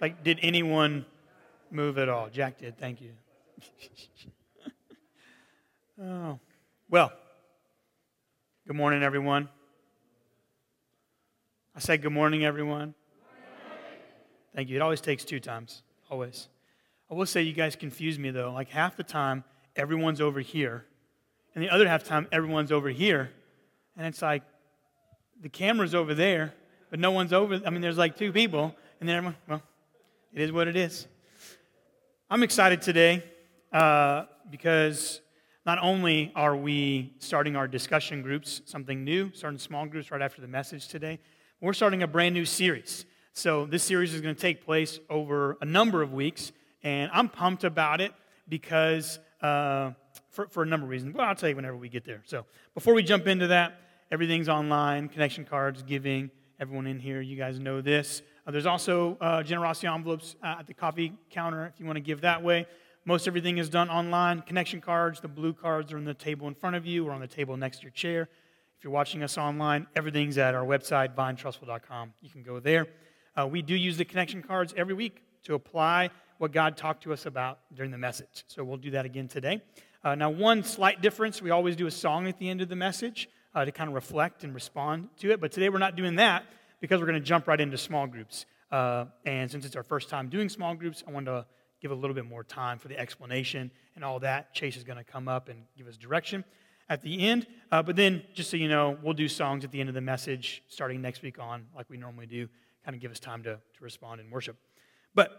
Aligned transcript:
Like, 0.00 0.22
did 0.22 0.38
anyone 0.42 1.06
move 1.70 1.98
at 1.98 2.08
all? 2.08 2.28
Jack 2.28 2.58
did. 2.58 2.78
Thank 2.78 3.00
you. 3.00 3.10
oh, 6.02 6.38
well. 6.90 7.12
Good 8.66 8.76
morning, 8.76 9.02
everyone. 9.02 9.48
I 11.74 11.78
said, 11.78 12.02
Good 12.02 12.12
morning, 12.12 12.44
everyone. 12.44 12.94
Thank 14.54 14.70
you. 14.70 14.76
It 14.76 14.82
always 14.82 15.00
takes 15.00 15.24
two 15.24 15.38
times, 15.38 15.82
always. 16.10 16.48
I 17.10 17.14
will 17.14 17.26
say, 17.26 17.42
you 17.42 17.52
guys 17.52 17.76
confuse 17.76 18.18
me, 18.18 18.30
though. 18.30 18.52
Like 18.52 18.70
half 18.70 18.96
the 18.96 19.04
time, 19.04 19.44
everyone's 19.76 20.20
over 20.20 20.40
here, 20.40 20.84
and 21.54 21.62
the 21.62 21.70
other 21.70 21.86
half 21.86 22.02
the 22.02 22.08
time, 22.08 22.26
everyone's 22.32 22.72
over 22.72 22.88
here. 22.88 23.30
And 23.96 24.06
it's 24.06 24.20
like, 24.20 24.42
the 25.40 25.48
camera's 25.48 25.94
over 25.94 26.14
there, 26.14 26.54
but 26.90 26.98
no 26.98 27.10
one's 27.10 27.32
over. 27.32 27.60
I 27.64 27.70
mean, 27.70 27.82
there's 27.82 27.98
like 27.98 28.16
two 28.16 28.32
people, 28.32 28.74
and 28.98 29.08
then 29.08 29.16
everyone, 29.16 29.36
well, 29.46 29.62
it 30.36 30.42
is 30.42 30.52
what 30.52 30.68
it 30.68 30.76
is. 30.76 31.08
I'm 32.28 32.42
excited 32.42 32.82
today 32.82 33.24
uh, 33.72 34.26
because 34.50 35.22
not 35.64 35.78
only 35.80 36.30
are 36.36 36.54
we 36.54 37.14
starting 37.20 37.56
our 37.56 37.66
discussion 37.66 38.20
groups, 38.20 38.60
something 38.66 39.02
new, 39.02 39.32
starting 39.32 39.58
small 39.58 39.86
groups 39.86 40.10
right 40.10 40.20
after 40.20 40.42
the 40.42 40.46
message 40.46 40.88
today, 40.88 41.20
we're 41.62 41.72
starting 41.72 42.02
a 42.02 42.06
brand 42.06 42.34
new 42.34 42.44
series. 42.44 43.06
So, 43.32 43.64
this 43.64 43.82
series 43.82 44.12
is 44.12 44.20
going 44.20 44.34
to 44.34 44.40
take 44.40 44.62
place 44.62 45.00
over 45.08 45.56
a 45.62 45.64
number 45.64 46.02
of 46.02 46.12
weeks, 46.12 46.52
and 46.82 47.10
I'm 47.14 47.30
pumped 47.30 47.64
about 47.64 48.02
it 48.02 48.12
because 48.46 49.18
uh, 49.40 49.92
for, 50.28 50.48
for 50.48 50.62
a 50.62 50.66
number 50.66 50.84
of 50.84 50.90
reasons. 50.90 51.14
Well, 51.14 51.26
I'll 51.26 51.34
tell 51.34 51.48
you 51.48 51.56
whenever 51.56 51.78
we 51.78 51.88
get 51.88 52.04
there. 52.04 52.22
So, 52.26 52.44
before 52.74 52.92
we 52.92 53.02
jump 53.02 53.26
into 53.26 53.46
that, 53.46 53.80
everything's 54.10 54.50
online 54.50 55.08
connection 55.08 55.46
cards, 55.46 55.82
giving. 55.82 56.30
Everyone 56.60 56.86
in 56.86 56.98
here, 56.98 57.20
you 57.20 57.36
guys 57.36 57.58
know 57.58 57.80
this. 57.80 58.22
Uh, 58.46 58.52
there's 58.52 58.66
also 58.66 59.16
uh, 59.20 59.42
generosity 59.42 59.88
envelopes 59.88 60.36
uh, 60.42 60.56
at 60.60 60.66
the 60.66 60.74
coffee 60.74 61.12
counter 61.30 61.66
if 61.66 61.80
you 61.80 61.86
want 61.86 61.96
to 61.96 62.00
give 62.00 62.20
that 62.20 62.42
way. 62.42 62.66
Most 63.04 63.26
everything 63.26 63.58
is 63.58 63.68
done 63.68 63.90
online. 63.90 64.42
Connection 64.42 64.80
cards, 64.80 65.20
the 65.20 65.28
blue 65.28 65.52
cards 65.52 65.92
are 65.92 65.96
on 65.96 66.04
the 66.04 66.14
table 66.14 66.46
in 66.48 66.54
front 66.54 66.76
of 66.76 66.86
you 66.86 67.06
or 67.06 67.12
on 67.12 67.20
the 67.20 67.26
table 67.26 67.56
next 67.56 67.78
to 67.78 67.82
your 67.82 67.92
chair. 67.92 68.28
If 68.78 68.84
you're 68.84 68.92
watching 68.92 69.22
us 69.22 69.36
online, 69.38 69.86
everything's 69.96 70.38
at 70.38 70.54
our 70.54 70.64
website, 70.64 71.14
vinetrussville.com. 71.14 72.12
You 72.20 72.30
can 72.30 72.42
go 72.42 72.60
there. 72.60 72.86
Uh, 73.36 73.46
we 73.46 73.62
do 73.62 73.74
use 73.74 73.96
the 73.96 74.04
connection 74.04 74.42
cards 74.42 74.74
every 74.76 74.94
week 74.94 75.22
to 75.44 75.54
apply 75.54 76.10
what 76.38 76.52
God 76.52 76.76
talked 76.76 77.02
to 77.04 77.12
us 77.12 77.26
about 77.26 77.58
during 77.74 77.90
the 77.90 77.98
message. 77.98 78.44
So 78.46 78.62
we'll 78.62 78.76
do 78.76 78.90
that 78.92 79.06
again 79.06 79.28
today. 79.28 79.62
Uh, 80.04 80.14
now, 80.14 80.30
one 80.30 80.62
slight 80.62 81.00
difference 81.00 81.42
we 81.42 81.50
always 81.50 81.74
do 81.74 81.86
a 81.86 81.90
song 81.90 82.28
at 82.28 82.38
the 82.38 82.48
end 82.48 82.60
of 82.60 82.68
the 82.68 82.76
message 82.76 83.28
uh, 83.54 83.64
to 83.64 83.72
kind 83.72 83.88
of 83.88 83.94
reflect 83.94 84.44
and 84.44 84.54
respond 84.54 85.08
to 85.18 85.32
it. 85.32 85.40
But 85.40 85.52
today 85.52 85.68
we're 85.68 85.78
not 85.78 85.96
doing 85.96 86.16
that 86.16 86.44
because 86.80 87.00
we're 87.00 87.06
going 87.06 87.20
to 87.20 87.26
jump 87.26 87.46
right 87.46 87.60
into 87.60 87.78
small 87.78 88.06
groups. 88.06 88.46
Uh, 88.70 89.06
and 89.24 89.50
since 89.50 89.64
it's 89.64 89.76
our 89.76 89.82
first 89.82 90.08
time 90.08 90.28
doing 90.28 90.48
small 90.48 90.74
groups, 90.74 91.04
I 91.06 91.10
wanted 91.10 91.26
to 91.26 91.46
give 91.80 91.90
a 91.90 91.94
little 91.94 92.14
bit 92.14 92.24
more 92.24 92.42
time 92.42 92.78
for 92.78 92.88
the 92.88 92.98
explanation 92.98 93.70
and 93.94 94.04
all 94.04 94.18
that. 94.20 94.52
Chase 94.54 94.76
is 94.76 94.84
going 94.84 94.98
to 94.98 95.04
come 95.04 95.28
up 95.28 95.48
and 95.48 95.64
give 95.76 95.86
us 95.86 95.96
direction 95.96 96.44
at 96.88 97.02
the 97.02 97.20
end. 97.20 97.46
Uh, 97.70 97.82
but 97.82 97.96
then, 97.96 98.22
just 98.34 98.50
so 98.50 98.56
you 98.56 98.68
know, 98.68 98.96
we'll 99.02 99.14
do 99.14 99.28
songs 99.28 99.64
at 99.64 99.70
the 99.70 99.80
end 99.80 99.88
of 99.88 99.94
the 99.94 100.00
message 100.00 100.62
starting 100.68 101.00
next 101.00 101.22
week 101.22 101.38
on, 101.38 101.66
like 101.74 101.88
we 101.88 101.96
normally 101.96 102.26
do, 102.26 102.48
kind 102.84 102.94
of 102.94 103.00
give 103.00 103.10
us 103.10 103.20
time 103.20 103.42
to, 103.42 103.54
to 103.54 103.84
respond 103.84 104.20
and 104.20 104.30
worship. 104.30 104.56
But 105.14 105.30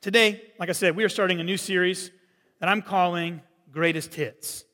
today, 0.00 0.42
like 0.58 0.68
I 0.68 0.72
said, 0.72 0.96
we 0.96 1.04
are 1.04 1.08
starting 1.08 1.40
a 1.40 1.44
new 1.44 1.56
series 1.56 2.10
that 2.60 2.68
I'm 2.68 2.82
calling 2.82 3.40
Greatest 3.70 4.14
Hits. 4.14 4.64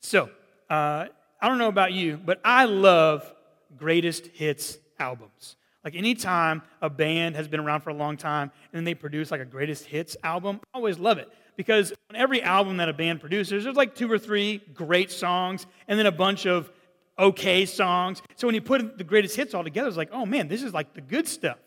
So, 0.00 0.30
uh, 0.68 1.06
I 1.40 1.48
don't 1.48 1.58
know 1.58 1.68
about 1.68 1.92
you, 1.92 2.20
but 2.24 2.40
I 2.44 2.66
love 2.66 3.30
greatest 3.76 4.28
hits 4.28 4.78
albums. 5.02 5.56
Like 5.84 5.96
anytime 5.96 6.62
a 6.80 6.88
band 6.88 7.34
has 7.34 7.48
been 7.48 7.58
around 7.58 7.80
for 7.80 7.90
a 7.90 7.94
long 7.94 8.16
time 8.16 8.52
and 8.72 8.78
then 8.78 8.84
they 8.84 8.94
produce 8.94 9.32
like 9.32 9.40
a 9.40 9.44
greatest 9.44 9.84
hits 9.84 10.16
album, 10.22 10.60
I 10.72 10.78
always 10.78 10.98
love 10.98 11.18
it 11.18 11.28
because 11.56 11.92
on 12.08 12.14
every 12.14 12.40
album 12.40 12.76
that 12.76 12.88
a 12.88 12.92
band 12.92 13.20
produces, 13.20 13.64
there's 13.64 13.76
like 13.76 13.96
two 13.96 14.10
or 14.10 14.18
three 14.18 14.62
great 14.72 15.10
songs 15.10 15.66
and 15.88 15.98
then 15.98 16.06
a 16.06 16.12
bunch 16.12 16.46
of 16.46 16.70
okay 17.18 17.66
songs. 17.66 18.22
So 18.36 18.46
when 18.46 18.54
you 18.54 18.62
put 18.62 18.96
the 18.96 19.04
greatest 19.04 19.34
hits 19.34 19.54
all 19.54 19.64
together, 19.64 19.88
it's 19.88 19.96
like, 19.96 20.10
oh 20.12 20.24
man, 20.24 20.46
this 20.46 20.62
is 20.62 20.72
like 20.72 20.94
the 20.94 21.00
good 21.00 21.26
stuff. 21.26 21.58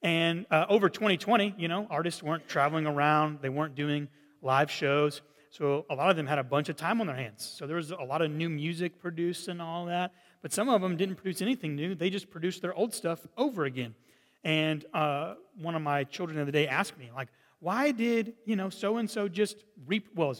And 0.00 0.46
uh, 0.52 0.66
over 0.68 0.88
2020, 0.88 1.56
you 1.58 1.66
know, 1.66 1.88
artists 1.90 2.22
weren't 2.22 2.46
traveling 2.46 2.86
around, 2.86 3.40
they 3.42 3.48
weren't 3.48 3.74
doing 3.74 4.06
live 4.42 4.70
shows. 4.70 5.22
So 5.50 5.86
a 5.90 5.94
lot 5.94 6.10
of 6.10 6.16
them 6.16 6.26
had 6.26 6.38
a 6.38 6.44
bunch 6.44 6.68
of 6.68 6.76
time 6.76 7.00
on 7.00 7.08
their 7.08 7.16
hands. 7.16 7.52
So 7.56 7.66
there 7.66 7.76
was 7.76 7.90
a 7.90 8.04
lot 8.04 8.22
of 8.22 8.30
new 8.30 8.48
music 8.48 9.00
produced 9.00 9.48
and 9.48 9.60
all 9.60 9.86
that. 9.86 10.12
But 10.46 10.52
some 10.52 10.68
of 10.68 10.80
them 10.80 10.96
didn't 10.96 11.16
produce 11.16 11.42
anything 11.42 11.74
new. 11.74 11.96
They 11.96 12.08
just 12.08 12.30
produced 12.30 12.62
their 12.62 12.72
old 12.72 12.94
stuff 12.94 13.26
over 13.36 13.64
again. 13.64 13.96
And 14.44 14.84
uh, 14.94 15.34
one 15.60 15.74
of 15.74 15.82
my 15.82 16.04
children 16.04 16.36
the 16.36 16.42
other 16.42 16.52
day 16.52 16.68
asked 16.68 16.96
me, 16.96 17.10
like, 17.16 17.26
why 17.58 17.90
did, 17.90 18.34
you 18.44 18.54
know, 18.54 18.70
so 18.70 18.98
and 18.98 19.10
so 19.10 19.26
just 19.26 19.64
reap, 19.88 20.06
well, 20.14 20.36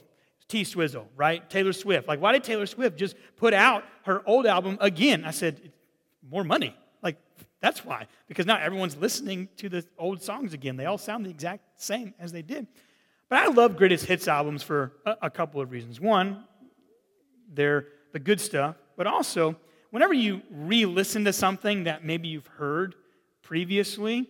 T 0.46 0.62
Swizzle, 0.62 1.08
right? 1.16 1.50
Taylor 1.50 1.72
Swift. 1.72 2.06
Like, 2.06 2.20
why 2.20 2.30
did 2.30 2.44
Taylor 2.44 2.66
Swift 2.66 2.96
just 2.96 3.16
put 3.36 3.52
out 3.52 3.82
her 4.04 4.22
old 4.26 4.46
album 4.46 4.78
again? 4.80 5.24
I 5.24 5.32
said, 5.32 5.72
more 6.30 6.44
money. 6.44 6.76
Like, 7.02 7.16
that's 7.60 7.84
why. 7.84 8.06
Because 8.28 8.46
now 8.46 8.58
everyone's 8.58 8.96
listening 8.96 9.48
to 9.56 9.68
the 9.68 9.84
old 9.98 10.22
songs 10.22 10.54
again. 10.54 10.76
They 10.76 10.86
all 10.86 10.98
sound 10.98 11.26
the 11.26 11.30
exact 11.30 11.82
same 11.82 12.14
as 12.20 12.30
they 12.30 12.42
did. 12.42 12.68
But 13.28 13.40
I 13.40 13.48
love 13.48 13.76
greatest 13.76 14.04
hits 14.04 14.28
albums 14.28 14.62
for 14.62 14.92
a, 15.04 15.16
a 15.22 15.30
couple 15.30 15.60
of 15.60 15.72
reasons. 15.72 16.00
One, 16.00 16.44
they're 17.52 17.88
the 18.12 18.20
good 18.20 18.40
stuff, 18.40 18.76
but 18.96 19.08
also, 19.08 19.56
whenever 19.90 20.14
you 20.14 20.42
re 20.50 20.86
listen 20.86 21.24
to 21.24 21.32
something 21.32 21.84
that 21.84 22.04
maybe 22.04 22.28
you've 22.28 22.46
heard 22.46 22.94
previously, 23.42 24.28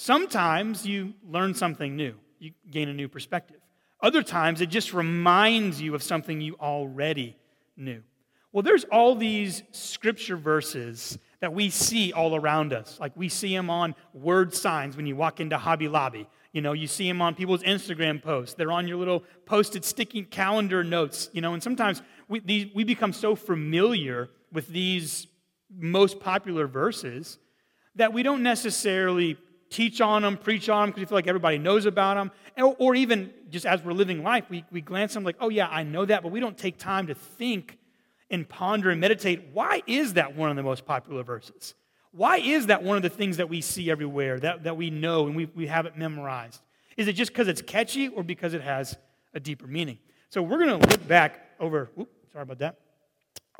Sometimes 0.00 0.86
you 0.86 1.12
learn 1.28 1.52
something 1.52 1.94
new, 1.94 2.14
you 2.38 2.52
gain 2.70 2.88
a 2.88 2.94
new 2.94 3.06
perspective. 3.06 3.58
Other 4.00 4.22
times 4.22 4.62
it 4.62 4.70
just 4.70 4.94
reminds 4.94 5.78
you 5.78 5.94
of 5.94 6.02
something 6.02 6.40
you 6.40 6.54
already 6.54 7.36
knew. 7.76 8.02
Well, 8.50 8.62
there's 8.62 8.84
all 8.84 9.14
these 9.14 9.62
scripture 9.72 10.38
verses 10.38 11.18
that 11.40 11.52
we 11.52 11.68
see 11.68 12.14
all 12.14 12.34
around 12.34 12.72
us. 12.72 12.96
Like 12.98 13.14
we 13.14 13.28
see 13.28 13.54
them 13.54 13.68
on 13.68 13.94
word 14.14 14.54
signs 14.54 14.96
when 14.96 15.04
you 15.04 15.16
walk 15.16 15.38
into 15.38 15.58
Hobby 15.58 15.86
Lobby. 15.86 16.26
You 16.54 16.62
know, 16.62 16.72
you 16.72 16.86
see 16.86 17.06
them 17.06 17.20
on 17.20 17.34
people's 17.34 17.62
Instagram 17.62 18.22
posts. 18.22 18.54
They're 18.54 18.72
on 18.72 18.88
your 18.88 18.96
little 18.96 19.22
posted 19.44 19.84
sticky 19.84 20.22
calendar 20.22 20.82
notes. 20.82 21.28
You 21.34 21.42
know, 21.42 21.52
and 21.52 21.62
sometimes 21.62 22.00
we, 22.26 22.40
these, 22.40 22.74
we 22.74 22.84
become 22.84 23.12
so 23.12 23.36
familiar 23.36 24.30
with 24.52 24.68
these 24.68 25.26
most 25.76 26.20
popular 26.20 26.66
verses 26.66 27.38
that 27.96 28.12
we 28.12 28.22
don't 28.22 28.42
necessarily 28.42 29.36
teach 29.68 30.00
on 30.00 30.22
them, 30.22 30.36
preach 30.36 30.68
on 30.68 30.82
them 30.82 30.90
because 30.90 31.00
we 31.00 31.06
feel 31.06 31.18
like 31.18 31.26
everybody 31.26 31.58
knows 31.58 31.86
about 31.86 32.14
them. 32.14 32.30
Or, 32.58 32.74
or 32.78 32.94
even 32.94 33.32
just 33.48 33.66
as 33.66 33.82
we're 33.82 33.92
living 33.92 34.22
life, 34.22 34.44
we, 34.50 34.64
we 34.70 34.80
glance 34.80 35.12
at 35.12 35.14
them 35.14 35.24
like, 35.24 35.36
oh, 35.40 35.48
yeah, 35.48 35.68
I 35.68 35.84
know 35.84 36.04
that, 36.04 36.22
but 36.22 36.32
we 36.32 36.40
don't 36.40 36.58
take 36.58 36.76
time 36.78 37.06
to 37.06 37.14
think 37.14 37.78
and 38.30 38.48
ponder 38.48 38.90
and 38.90 39.00
meditate. 39.00 39.50
Why 39.52 39.82
is 39.86 40.14
that 40.14 40.36
one 40.36 40.50
of 40.50 40.56
the 40.56 40.62
most 40.62 40.84
popular 40.84 41.22
verses? 41.22 41.74
Why 42.12 42.38
is 42.38 42.66
that 42.66 42.82
one 42.82 42.96
of 42.96 43.02
the 43.02 43.08
things 43.08 43.36
that 43.36 43.48
we 43.48 43.60
see 43.60 43.90
everywhere, 43.90 44.40
that, 44.40 44.64
that 44.64 44.76
we 44.76 44.90
know 44.90 45.26
and 45.26 45.36
we, 45.36 45.46
we 45.46 45.68
have 45.68 45.86
it 45.86 45.96
memorized? 45.96 46.60
Is 46.96 47.06
it 47.06 47.12
just 47.12 47.32
because 47.32 47.48
it's 47.48 47.62
catchy 47.62 48.08
or 48.08 48.22
because 48.22 48.54
it 48.54 48.62
has 48.62 48.96
a 49.32 49.40
deeper 49.40 49.66
meaning? 49.66 49.98
So 50.28 50.42
we're 50.42 50.58
going 50.58 50.80
to 50.80 50.88
look 50.88 51.06
back 51.06 51.40
over, 51.60 51.90
whoop, 51.94 52.10
sorry 52.32 52.42
about 52.42 52.58
that. 52.58 52.78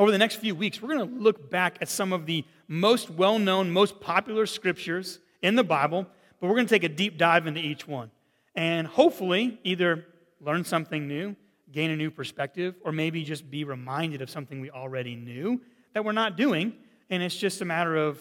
Over 0.01 0.11
the 0.11 0.17
next 0.17 0.37
few 0.37 0.55
weeks, 0.55 0.81
we're 0.81 0.97
going 0.97 1.07
to 1.07 1.23
look 1.23 1.51
back 1.51 1.77
at 1.83 1.89
some 1.91 2.15
of 2.15 2.25
the 2.25 2.47
most 2.69 3.11
well 3.11 3.39
known, 3.39 3.71
most 3.71 4.01
popular 4.01 4.47
scriptures 4.47 5.19
in 5.43 5.57
the 5.57 5.63
Bible, 5.63 6.07
but 6.41 6.47
we're 6.47 6.55
going 6.55 6.67
to 6.67 6.75
take 6.75 6.85
a 6.85 6.89
deep 6.89 7.19
dive 7.19 7.47
into 7.47 7.61
each 7.61 7.87
one. 7.87 8.11
And 8.55 8.87
hopefully, 8.87 9.61
either 9.63 10.07
learn 10.41 10.65
something 10.65 11.07
new, 11.07 11.37
gain 11.71 11.91
a 11.91 11.97
new 11.97 12.11
perspective, 12.11 12.77
or 12.83 12.93
maybe 12.93 13.25
just 13.25 13.51
be 13.51 13.65
reminded 13.65 14.23
of 14.23 14.31
something 14.31 14.63
we 14.63 14.71
already 14.71 15.17
knew 15.17 15.61
that 15.93 16.03
we're 16.03 16.13
not 16.13 16.35
doing. 16.35 16.73
And 17.11 17.23
it's 17.23 17.37
just 17.37 17.61
a 17.61 17.67
matter 17.67 17.95
of 17.95 18.19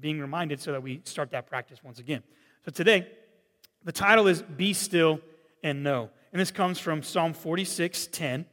being 0.00 0.18
reminded 0.18 0.60
so 0.60 0.72
that 0.72 0.82
we 0.82 1.02
start 1.04 1.30
that 1.30 1.46
practice 1.46 1.84
once 1.84 2.00
again. 2.00 2.24
So 2.64 2.72
today, 2.72 3.06
the 3.84 3.92
title 3.92 4.26
is 4.26 4.42
Be 4.42 4.72
Still 4.72 5.20
and 5.62 5.84
Know. 5.84 6.10
And 6.32 6.40
this 6.40 6.50
comes 6.50 6.80
from 6.80 7.04
Psalm 7.04 7.32
46 7.32 8.08
10, 8.08 8.44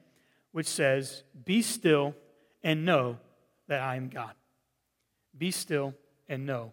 which 0.51 0.67
says, 0.67 1.23
Be 1.45 1.63
still 1.63 2.13
and 2.63 2.85
know 2.85 3.17
that 3.67 3.81
I 3.81 3.95
am 3.95 4.09
God. 4.09 4.33
Be 5.37 5.51
still 5.51 5.93
and 6.27 6.45
know 6.45 6.71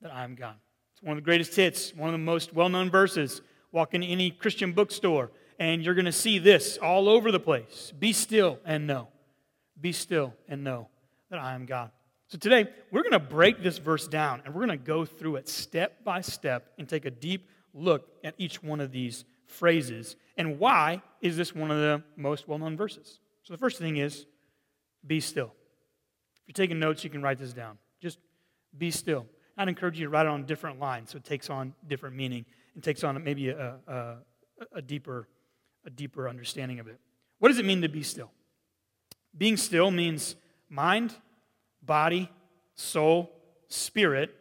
that 0.00 0.12
I 0.12 0.24
am 0.24 0.34
God. 0.34 0.54
It's 0.92 1.02
one 1.02 1.16
of 1.16 1.22
the 1.22 1.24
greatest 1.24 1.54
hits, 1.54 1.94
one 1.94 2.08
of 2.08 2.12
the 2.12 2.18
most 2.18 2.52
well 2.52 2.68
known 2.68 2.90
verses. 2.90 3.40
Walk 3.70 3.94
in 3.94 4.02
any 4.02 4.30
Christian 4.30 4.72
bookstore, 4.72 5.30
and 5.58 5.82
you're 5.82 5.94
going 5.94 6.06
to 6.06 6.12
see 6.12 6.38
this 6.38 6.78
all 6.78 7.08
over 7.08 7.30
the 7.30 7.40
place. 7.40 7.92
Be 7.98 8.12
still 8.12 8.58
and 8.64 8.86
know. 8.86 9.08
Be 9.80 9.92
still 9.92 10.34
and 10.48 10.64
know 10.64 10.88
that 11.30 11.38
I 11.38 11.54
am 11.54 11.66
God. 11.66 11.90
So 12.28 12.38
today, 12.38 12.66
we're 12.90 13.02
going 13.02 13.12
to 13.12 13.18
break 13.18 13.62
this 13.62 13.78
verse 13.78 14.08
down, 14.08 14.42
and 14.44 14.54
we're 14.54 14.66
going 14.66 14.78
to 14.78 14.84
go 14.84 15.04
through 15.04 15.36
it 15.36 15.48
step 15.48 16.04
by 16.04 16.20
step 16.20 16.72
and 16.78 16.88
take 16.88 17.04
a 17.04 17.10
deep 17.10 17.48
look 17.74 18.08
at 18.24 18.34
each 18.38 18.62
one 18.62 18.80
of 18.80 18.90
these 18.90 19.24
phrases. 19.46 20.16
And 20.36 20.58
why 20.58 21.02
is 21.20 21.36
this 21.36 21.54
one 21.54 21.70
of 21.70 21.78
the 21.78 22.02
most 22.16 22.48
well 22.48 22.58
known 22.58 22.76
verses? 22.76 23.20
So 23.42 23.54
the 23.54 23.58
first 23.58 23.78
thing 23.78 23.96
is 23.96 24.26
be 25.06 25.20
still. 25.20 25.52
If 26.42 26.48
you're 26.48 26.64
taking 26.64 26.78
notes, 26.78 27.04
you 27.04 27.10
can 27.10 27.22
write 27.22 27.38
this 27.38 27.52
down. 27.52 27.78
Just 28.00 28.18
be 28.76 28.90
still. 28.90 29.26
I'd 29.56 29.68
encourage 29.68 29.98
you 29.98 30.06
to 30.06 30.10
write 30.10 30.26
it 30.26 30.30
on 30.30 30.44
different 30.44 30.78
lines 30.78 31.10
so 31.10 31.18
it 31.18 31.24
takes 31.24 31.50
on 31.50 31.74
different 31.86 32.16
meaning. 32.16 32.44
and 32.74 32.82
takes 32.82 33.02
on 33.02 33.22
maybe 33.24 33.48
a, 33.48 33.76
a, 33.86 34.16
a, 34.72 34.82
deeper, 34.82 35.28
a 35.84 35.90
deeper 35.90 36.28
understanding 36.28 36.78
of 36.78 36.86
it. 36.86 36.98
What 37.38 37.48
does 37.48 37.58
it 37.58 37.64
mean 37.64 37.82
to 37.82 37.88
be 37.88 38.02
still? 38.02 38.30
Being 39.36 39.56
still 39.56 39.90
means 39.90 40.36
mind, 40.68 41.14
body, 41.82 42.30
soul, 42.74 43.30
spirit 43.68 44.34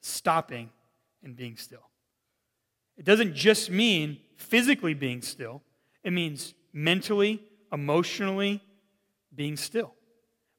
stopping 0.00 0.70
and 1.22 1.36
being 1.36 1.56
still. 1.56 1.88
It 2.96 3.04
doesn't 3.04 3.34
just 3.34 3.70
mean 3.70 4.18
physically 4.36 4.94
being 4.94 5.22
still, 5.22 5.62
it 6.04 6.12
means 6.12 6.54
mentally, 6.72 7.42
emotionally 7.72 8.62
being 9.34 9.56
still. 9.56 9.94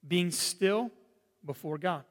Being 0.08 0.32
still 0.32 0.92
before 1.46 1.78
God. 1.78 2.04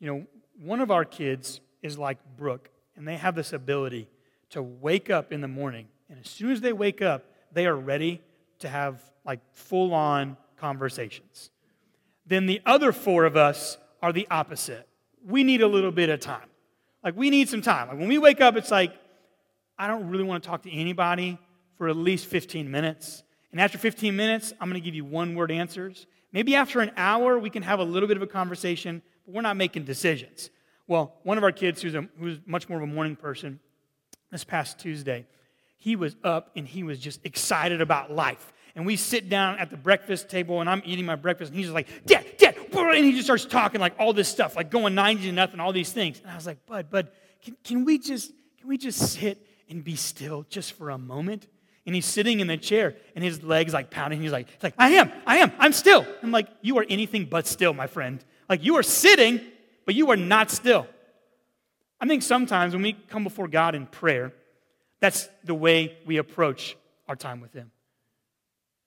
You 0.00 0.08
know, 0.08 0.26
one 0.60 0.80
of 0.80 0.90
our 0.90 1.04
kids 1.04 1.60
is 1.82 1.98
like 1.98 2.18
Brooke, 2.36 2.70
and 2.96 3.06
they 3.06 3.16
have 3.16 3.34
this 3.34 3.52
ability 3.52 4.08
to 4.50 4.62
wake 4.62 5.10
up 5.10 5.32
in 5.32 5.40
the 5.40 5.48
morning, 5.48 5.88
and 6.08 6.18
as 6.18 6.28
soon 6.28 6.50
as 6.50 6.60
they 6.60 6.72
wake 6.72 7.02
up, 7.02 7.24
they 7.52 7.66
are 7.66 7.76
ready 7.76 8.22
to 8.60 8.68
have 8.68 9.00
like 9.24 9.40
full 9.52 9.92
on 9.92 10.36
conversations. 10.56 11.50
Then 12.26 12.46
the 12.46 12.60
other 12.66 12.92
four 12.92 13.24
of 13.24 13.36
us 13.36 13.78
are 14.02 14.12
the 14.12 14.26
opposite. 14.30 14.86
We 15.24 15.44
need 15.44 15.62
a 15.62 15.66
little 15.66 15.90
bit 15.90 16.10
of 16.10 16.20
time. 16.20 16.48
Like, 17.02 17.16
we 17.16 17.30
need 17.30 17.48
some 17.48 17.62
time. 17.62 17.88
Like, 17.88 17.98
when 17.98 18.08
we 18.08 18.18
wake 18.18 18.40
up, 18.40 18.56
it's 18.56 18.70
like, 18.70 18.92
I 19.78 19.86
don't 19.86 20.08
really 20.08 20.24
want 20.24 20.42
to 20.42 20.48
talk 20.48 20.62
to 20.64 20.72
anybody 20.72 21.38
for 21.76 21.88
at 21.88 21.96
least 21.96 22.26
15 22.26 22.70
minutes. 22.70 23.22
And 23.52 23.60
after 23.60 23.78
15 23.78 24.14
minutes, 24.14 24.52
I'm 24.60 24.68
going 24.68 24.80
to 24.80 24.84
give 24.84 24.94
you 24.94 25.04
one 25.04 25.34
word 25.34 25.50
answers. 25.50 26.06
Maybe 26.32 26.54
after 26.54 26.80
an 26.80 26.92
hour, 26.96 27.38
we 27.38 27.50
can 27.50 27.62
have 27.62 27.80
a 27.80 27.84
little 27.84 28.06
bit 28.06 28.16
of 28.16 28.22
a 28.22 28.26
conversation, 28.26 29.02
but 29.24 29.34
we're 29.34 29.42
not 29.42 29.56
making 29.56 29.84
decisions. 29.84 30.50
Well, 30.86 31.14
one 31.22 31.38
of 31.38 31.44
our 31.44 31.52
kids, 31.52 31.82
who's, 31.82 31.94
a, 31.94 32.06
who's 32.18 32.38
much 32.46 32.68
more 32.68 32.78
of 32.78 32.84
a 32.84 32.92
morning 32.92 33.16
person, 33.16 33.60
this 34.30 34.44
past 34.44 34.78
Tuesday, 34.78 35.26
he 35.78 35.96
was 35.96 36.16
up 36.22 36.50
and 36.54 36.66
he 36.66 36.82
was 36.82 36.98
just 36.98 37.24
excited 37.24 37.80
about 37.80 38.10
life. 38.10 38.52
And 38.74 38.84
we 38.84 38.96
sit 38.96 39.28
down 39.28 39.58
at 39.58 39.70
the 39.70 39.76
breakfast 39.76 40.28
table 40.28 40.60
and 40.60 40.68
I'm 40.68 40.82
eating 40.84 41.06
my 41.06 41.16
breakfast 41.16 41.50
and 41.50 41.56
he's 41.56 41.66
just 41.66 41.74
like, 41.74 41.88
Dad, 42.06 42.26
Dad, 42.36 42.56
and 42.72 43.04
he 43.04 43.12
just 43.12 43.24
starts 43.24 43.44
talking 43.44 43.80
like 43.80 43.94
all 43.98 44.12
this 44.12 44.28
stuff, 44.28 44.56
like 44.56 44.70
going 44.70 44.94
90 44.94 45.22
to 45.24 45.32
nothing, 45.32 45.60
all 45.60 45.72
these 45.72 45.92
things. 45.92 46.20
And 46.20 46.30
I 46.30 46.34
was 46.34 46.46
like, 46.46 46.64
Bud, 46.66 46.90
Bud, 46.90 47.10
can, 47.42 47.56
can 47.64 47.84
we 47.84 47.98
just 47.98 48.32
can 48.58 48.68
we 48.68 48.76
just 48.76 48.98
sit 48.98 49.46
and 49.68 49.84
be 49.84 49.96
still 49.96 50.44
just 50.48 50.72
for 50.72 50.90
a 50.90 50.98
moment? 50.98 51.46
And 51.88 51.94
he's 51.94 52.04
sitting 52.04 52.40
in 52.40 52.48
the 52.48 52.58
chair 52.58 52.96
and 53.14 53.24
his 53.24 53.42
legs 53.42 53.72
like 53.72 53.90
pounding. 53.90 54.20
He's 54.20 54.30
like, 54.30 54.50
he's 54.50 54.62
like, 54.62 54.74
I 54.76 54.90
am, 54.90 55.10
I 55.26 55.38
am, 55.38 55.50
I'm 55.58 55.72
still. 55.72 56.04
I'm 56.22 56.30
like, 56.30 56.46
you 56.60 56.76
are 56.76 56.84
anything 56.86 57.24
but 57.24 57.46
still, 57.46 57.72
my 57.72 57.86
friend. 57.86 58.22
Like 58.46 58.62
you 58.62 58.76
are 58.76 58.82
sitting, 58.82 59.40
but 59.86 59.94
you 59.94 60.10
are 60.10 60.16
not 60.16 60.50
still. 60.50 60.86
I 61.98 62.06
think 62.06 62.22
sometimes 62.22 62.74
when 62.74 62.82
we 62.82 62.92
come 62.92 63.24
before 63.24 63.48
God 63.48 63.74
in 63.74 63.86
prayer, 63.86 64.34
that's 65.00 65.30
the 65.44 65.54
way 65.54 65.96
we 66.04 66.18
approach 66.18 66.76
our 67.08 67.16
time 67.16 67.40
with 67.40 67.54
Him. 67.54 67.70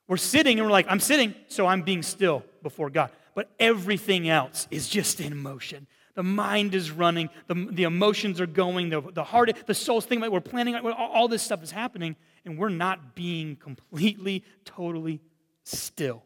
We're 0.08 0.18
sitting 0.18 0.60
and 0.60 0.68
we're 0.68 0.72
like, 0.72 0.86
I'm 0.88 1.00
sitting, 1.00 1.34
so 1.48 1.66
I'm 1.66 1.82
being 1.82 2.04
still 2.04 2.44
before 2.62 2.92
God. 2.92 3.10
But 3.34 3.50
everything 3.60 4.30
else 4.30 4.68
is 4.70 4.88
just 4.88 5.20
in 5.20 5.36
motion. 5.36 5.88
The 6.14 6.22
mind 6.22 6.76
is 6.76 6.92
running, 6.92 7.32
the, 7.48 7.68
the 7.72 7.84
emotions 7.84 8.40
are 8.40 8.46
going, 8.46 8.90
the, 8.90 9.02
the 9.02 9.24
heart, 9.24 9.52
the 9.66 9.74
soul's 9.74 10.06
thinking 10.06 10.30
we're 10.30 10.40
planning, 10.40 10.76
all 10.76 11.28
this 11.28 11.42
stuff 11.42 11.64
is 11.64 11.72
happening, 11.72 12.16
and 12.46 12.58
we're 12.58 12.70
not 12.70 13.16
being 13.16 13.56
completely, 13.56 14.44
totally 14.66 15.22
still. 15.64 16.24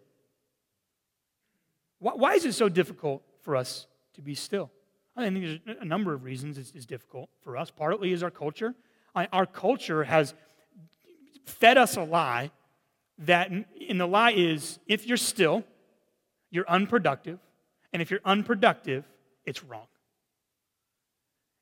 Why, 1.99 2.13
why 2.15 2.33
is 2.33 2.45
it 2.45 2.53
so 2.53 2.69
difficult 2.69 3.23
for 3.41 3.55
us 3.55 3.87
to 4.13 4.21
be 4.21 4.35
still? 4.35 4.71
I 5.17 5.29
think 5.29 5.61
there's 5.65 5.77
a 5.79 5.85
number 5.85 6.13
of 6.13 6.23
reasons 6.23 6.57
it's, 6.57 6.71
it's 6.75 6.85
difficult 6.85 7.29
for 7.41 7.55
us. 7.55 7.71
Partly 7.71 8.11
is 8.11 8.21
our 8.21 8.31
culture. 8.31 8.75
I, 9.13 9.27
our 9.31 9.45
culture 9.45 10.03
has 10.03 10.33
fed 11.45 11.77
us 11.77 11.95
a 11.95 12.03
lie 12.03 12.51
that, 13.19 13.49
and 13.49 13.99
the 14.01 14.07
lie 14.07 14.31
is 14.31 14.79
if 14.87 15.07
you're 15.07 15.15
still, 15.15 15.63
you're 16.51 16.69
unproductive, 16.69 17.39
and 17.93 18.01
if 18.01 18.11
you're 18.11 18.19
unproductive, 18.25 19.05
it's 19.45 19.63
wrong. 19.63 19.87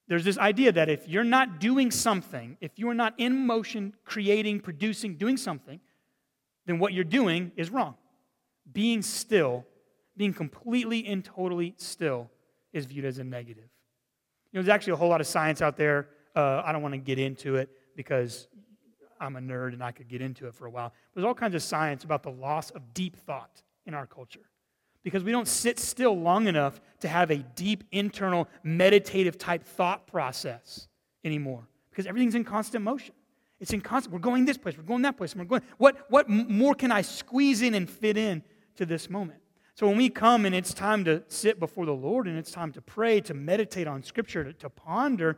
There's 0.07 0.25
this 0.25 0.37
idea 0.37 0.71
that 0.73 0.89
if 0.89 1.07
you're 1.07 1.23
not 1.23 1.59
doing 1.59 1.89
something, 1.89 2.57
if 2.59 2.71
you 2.75 2.89
are 2.89 2.93
not 2.93 3.13
in 3.17 3.45
motion, 3.45 3.93
creating, 4.03 4.59
producing, 4.59 5.15
doing 5.15 5.37
something, 5.37 5.79
then 6.65 6.79
what 6.79 6.93
you're 6.93 7.03
doing 7.03 7.51
is 7.55 7.69
wrong. 7.69 7.95
Being 8.71 9.01
still, 9.01 9.65
being 10.17 10.33
completely 10.33 11.05
and 11.05 11.23
totally 11.23 11.73
still, 11.77 12.29
is 12.73 12.85
viewed 12.85 13.05
as 13.05 13.17
a 13.17 13.23
negative. 13.23 13.69
You 14.51 14.59
know, 14.59 14.63
there's 14.63 14.73
actually 14.73 14.93
a 14.93 14.97
whole 14.97 15.09
lot 15.09 15.21
of 15.21 15.27
science 15.27 15.61
out 15.61 15.77
there. 15.77 16.09
Uh, 16.35 16.61
I 16.65 16.71
don't 16.71 16.81
want 16.81 16.93
to 16.93 16.99
get 16.99 17.19
into 17.19 17.55
it 17.55 17.69
because 17.95 18.47
I'm 19.19 19.35
a 19.35 19.39
nerd 19.39 19.73
and 19.73 19.83
I 19.83 19.91
could 19.91 20.09
get 20.09 20.21
into 20.21 20.47
it 20.47 20.53
for 20.53 20.65
a 20.65 20.69
while. 20.69 20.93
There's 21.13 21.25
all 21.25 21.33
kinds 21.33 21.55
of 21.55 21.63
science 21.63 22.03
about 22.03 22.23
the 22.23 22.31
loss 22.31 22.71
of 22.71 22.93
deep 22.93 23.15
thought 23.15 23.61
in 23.85 23.93
our 23.93 24.05
culture 24.05 24.41
because 25.03 25.23
we 25.23 25.31
don't 25.31 25.47
sit 25.47 25.79
still 25.79 26.17
long 26.17 26.47
enough 26.47 26.79
to 27.01 27.07
have 27.07 27.29
a 27.29 27.37
deep 27.37 27.83
internal 27.91 28.47
meditative 28.63 29.37
type 29.37 29.63
thought 29.63 30.07
process 30.07 30.87
anymore 31.23 31.67
because 31.89 32.07
everything's 32.07 32.35
in 32.35 32.43
constant 32.43 32.83
motion. 32.83 33.13
It's 33.59 33.71
in 33.71 33.81
constant. 33.81 34.13
We're 34.13 34.19
going 34.19 34.45
this 34.45 34.57
place. 34.57 34.77
We're 34.77 34.83
going 34.83 35.03
that 35.03 35.15
place. 35.15 35.35
We're 35.35 35.45
going. 35.45 35.61
What 35.77 36.09
what 36.09 36.29
more 36.29 36.75
can 36.75 36.91
I 36.91 37.01
squeeze 37.01 37.61
in 37.61 37.75
and 37.75 37.89
fit 37.89 38.17
in 38.17 38.43
to 38.75 38.85
this 38.85 39.09
moment? 39.09 39.39
So 39.75 39.87
when 39.87 39.97
we 39.97 40.09
come 40.09 40.45
and 40.45 40.53
it's 40.53 40.73
time 40.73 41.03
to 41.05 41.23
sit 41.27 41.59
before 41.59 41.85
the 41.85 41.93
Lord 41.93 42.27
and 42.27 42.37
it's 42.37 42.51
time 42.51 42.71
to 42.73 42.81
pray, 42.81 43.21
to 43.21 43.33
meditate 43.33 43.87
on 43.87 44.03
Scripture, 44.03 44.43
to, 44.43 44.53
to 44.53 44.69
ponder, 44.69 45.37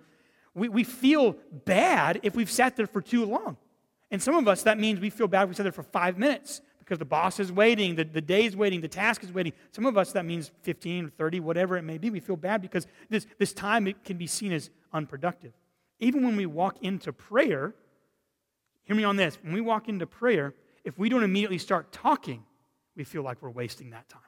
we, 0.54 0.68
we 0.68 0.84
feel 0.84 1.38
bad 1.66 2.20
if 2.24 2.36
we've 2.36 2.52
sat 2.52 2.76
there 2.76 2.88
for 2.88 3.02
too 3.02 3.26
long. 3.26 3.58
And 4.12 4.22
some 4.22 4.36
of 4.36 4.48
us, 4.48 4.64
that 4.64 4.78
means 4.78 5.00
we 5.00 5.10
feel 5.10 5.28
bad 5.28 5.44
if 5.44 5.50
we 5.50 5.56
sat 5.56 5.64
there 5.64 5.72
for 5.72 5.84
five 5.84 6.18
minutes 6.18 6.62
because 6.86 7.00
the 7.00 7.06
boss 7.06 7.40
is 7.40 7.52
waiting, 7.52 7.96
the, 7.96 8.04
the 8.04 8.22
day 8.22 8.46
is 8.46 8.56
waiting, 8.56 8.80
the 8.80 8.88
task 8.88 9.24
is 9.24 9.34
waiting. 9.34 9.54
Some 9.72 9.88
of 9.88 9.98
us, 9.98 10.12
that 10.12 10.24
means 10.24 10.52
15 10.62 11.06
or 11.06 11.10
30, 11.10 11.40
whatever 11.40 11.78
it 11.78 11.82
may 11.82 11.98
be. 11.98 12.12
We 12.12 12.20
feel 12.20 12.36
bad 12.36 12.62
because 12.62 12.86
this, 13.10 13.26
this 13.40 13.54
time 13.54 13.88
it 13.88 14.04
can 14.04 14.18
be 14.18 14.28
seen 14.28 14.52
as 14.52 14.70
unproductive. 14.94 15.52
Even 16.00 16.24
when 16.24 16.36
we 16.36 16.46
walk 16.46 16.78
into 16.82 17.12
prayer, 17.12 17.74
hear 18.84 18.96
me 18.96 19.04
on 19.04 19.16
this. 19.16 19.40
When 19.42 19.54
we 19.54 19.62
walk 19.62 19.90
into 19.90 20.06
prayer, 20.06 20.54
if 20.84 20.98
we 21.00 21.10
don't 21.10 21.24
immediately 21.24 21.58
start 21.58 21.92
talking, 21.92 22.44
we 22.96 23.04
feel 23.04 23.24
like 23.24 23.42
we're 23.42 23.50
wasting 23.50 23.90
that 23.90 24.08
time. 24.08 24.22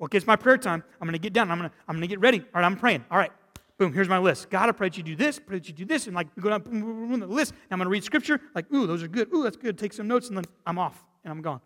Well, 0.00 0.08
it's 0.12 0.26
my 0.26 0.36
prayer 0.36 0.58
time. 0.58 0.82
I'm 1.00 1.06
going 1.06 1.12
to 1.12 1.18
get 1.18 1.32
down. 1.32 1.50
I'm 1.50 1.58
going 1.58 1.70
to, 1.70 1.76
I'm 1.86 1.94
going 1.94 2.02
to 2.02 2.08
get 2.08 2.20
ready. 2.20 2.40
All 2.40 2.60
right, 2.60 2.64
I'm 2.64 2.76
praying. 2.76 3.04
All 3.10 3.18
right, 3.18 3.32
boom, 3.78 3.92
here's 3.92 4.08
my 4.08 4.18
list. 4.18 4.50
God, 4.50 4.68
I 4.68 4.72
pray 4.72 4.88
that 4.88 4.96
you 4.96 5.02
do 5.02 5.16
this, 5.16 5.38
pray 5.38 5.58
that 5.58 5.68
you 5.68 5.74
do 5.74 5.84
this, 5.84 6.06
and 6.06 6.14
like 6.14 6.34
go 6.36 6.50
down 6.50 6.62
boom, 6.62 6.80
boom, 6.80 7.08
boom, 7.10 7.20
the 7.20 7.26
list. 7.26 7.52
And 7.52 7.60
I'm 7.70 7.78
going 7.78 7.86
to 7.86 7.90
read 7.90 8.04
scripture. 8.04 8.40
Like, 8.54 8.72
ooh, 8.72 8.86
those 8.86 9.02
are 9.02 9.08
good. 9.08 9.32
Ooh, 9.34 9.42
that's 9.42 9.56
good. 9.56 9.78
Take 9.78 9.92
some 9.92 10.08
notes, 10.08 10.28
and 10.28 10.36
then 10.36 10.44
I'm 10.66 10.78
off 10.78 11.04
and 11.24 11.32
I'm 11.32 11.40
gone. 11.40 11.60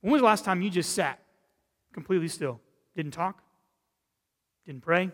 When 0.00 0.12
was 0.12 0.20
the 0.20 0.26
last 0.26 0.44
time 0.44 0.60
you 0.60 0.70
just 0.70 0.92
sat 0.92 1.20
completely 1.92 2.28
still? 2.28 2.60
Didn't 2.94 3.12
talk? 3.12 3.42
Didn't 4.66 4.82
pray? 4.82 5.10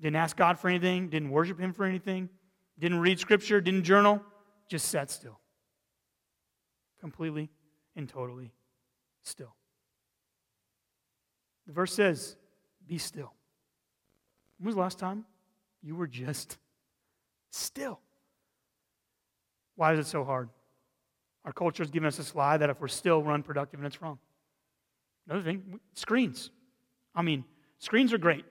Didn't 0.00 0.16
ask 0.16 0.36
God 0.36 0.58
for 0.58 0.68
anything? 0.68 1.08
Didn't 1.08 1.30
worship 1.30 1.58
Him 1.58 1.72
for 1.72 1.84
anything? 1.84 2.28
Didn't 2.78 3.00
read 3.00 3.18
scripture? 3.18 3.60
Didn't 3.60 3.84
journal? 3.84 4.22
Just 4.68 4.88
sat 4.88 5.10
still. 5.10 5.38
Completely 7.00 7.50
and 7.94 8.08
totally 8.08 8.52
still. 9.22 9.54
The 11.66 11.72
verse 11.72 11.92
says, 11.92 12.36
Be 12.86 12.98
still. 12.98 13.32
When 14.58 14.66
was 14.66 14.74
the 14.74 14.80
last 14.80 14.98
time 14.98 15.24
you 15.82 15.94
were 15.94 16.06
just 16.06 16.58
still? 17.50 18.00
Why 19.76 19.92
is 19.92 19.98
it 19.98 20.06
so 20.06 20.24
hard? 20.24 20.48
Our 21.44 21.52
culture 21.52 21.82
has 21.82 21.90
given 21.90 22.06
us 22.06 22.16
this 22.16 22.34
lie 22.34 22.56
that 22.56 22.70
if 22.70 22.80
we're 22.80 22.88
still, 22.88 23.22
we're 23.22 23.32
unproductive 23.32 23.78
and 23.78 23.86
it's 23.86 24.02
wrong. 24.02 24.18
Another 25.28 25.42
thing, 25.42 25.80
screens. 25.94 26.50
I 27.14 27.22
mean, 27.22 27.44
screens 27.78 28.12
are 28.12 28.18
great. 28.18 28.44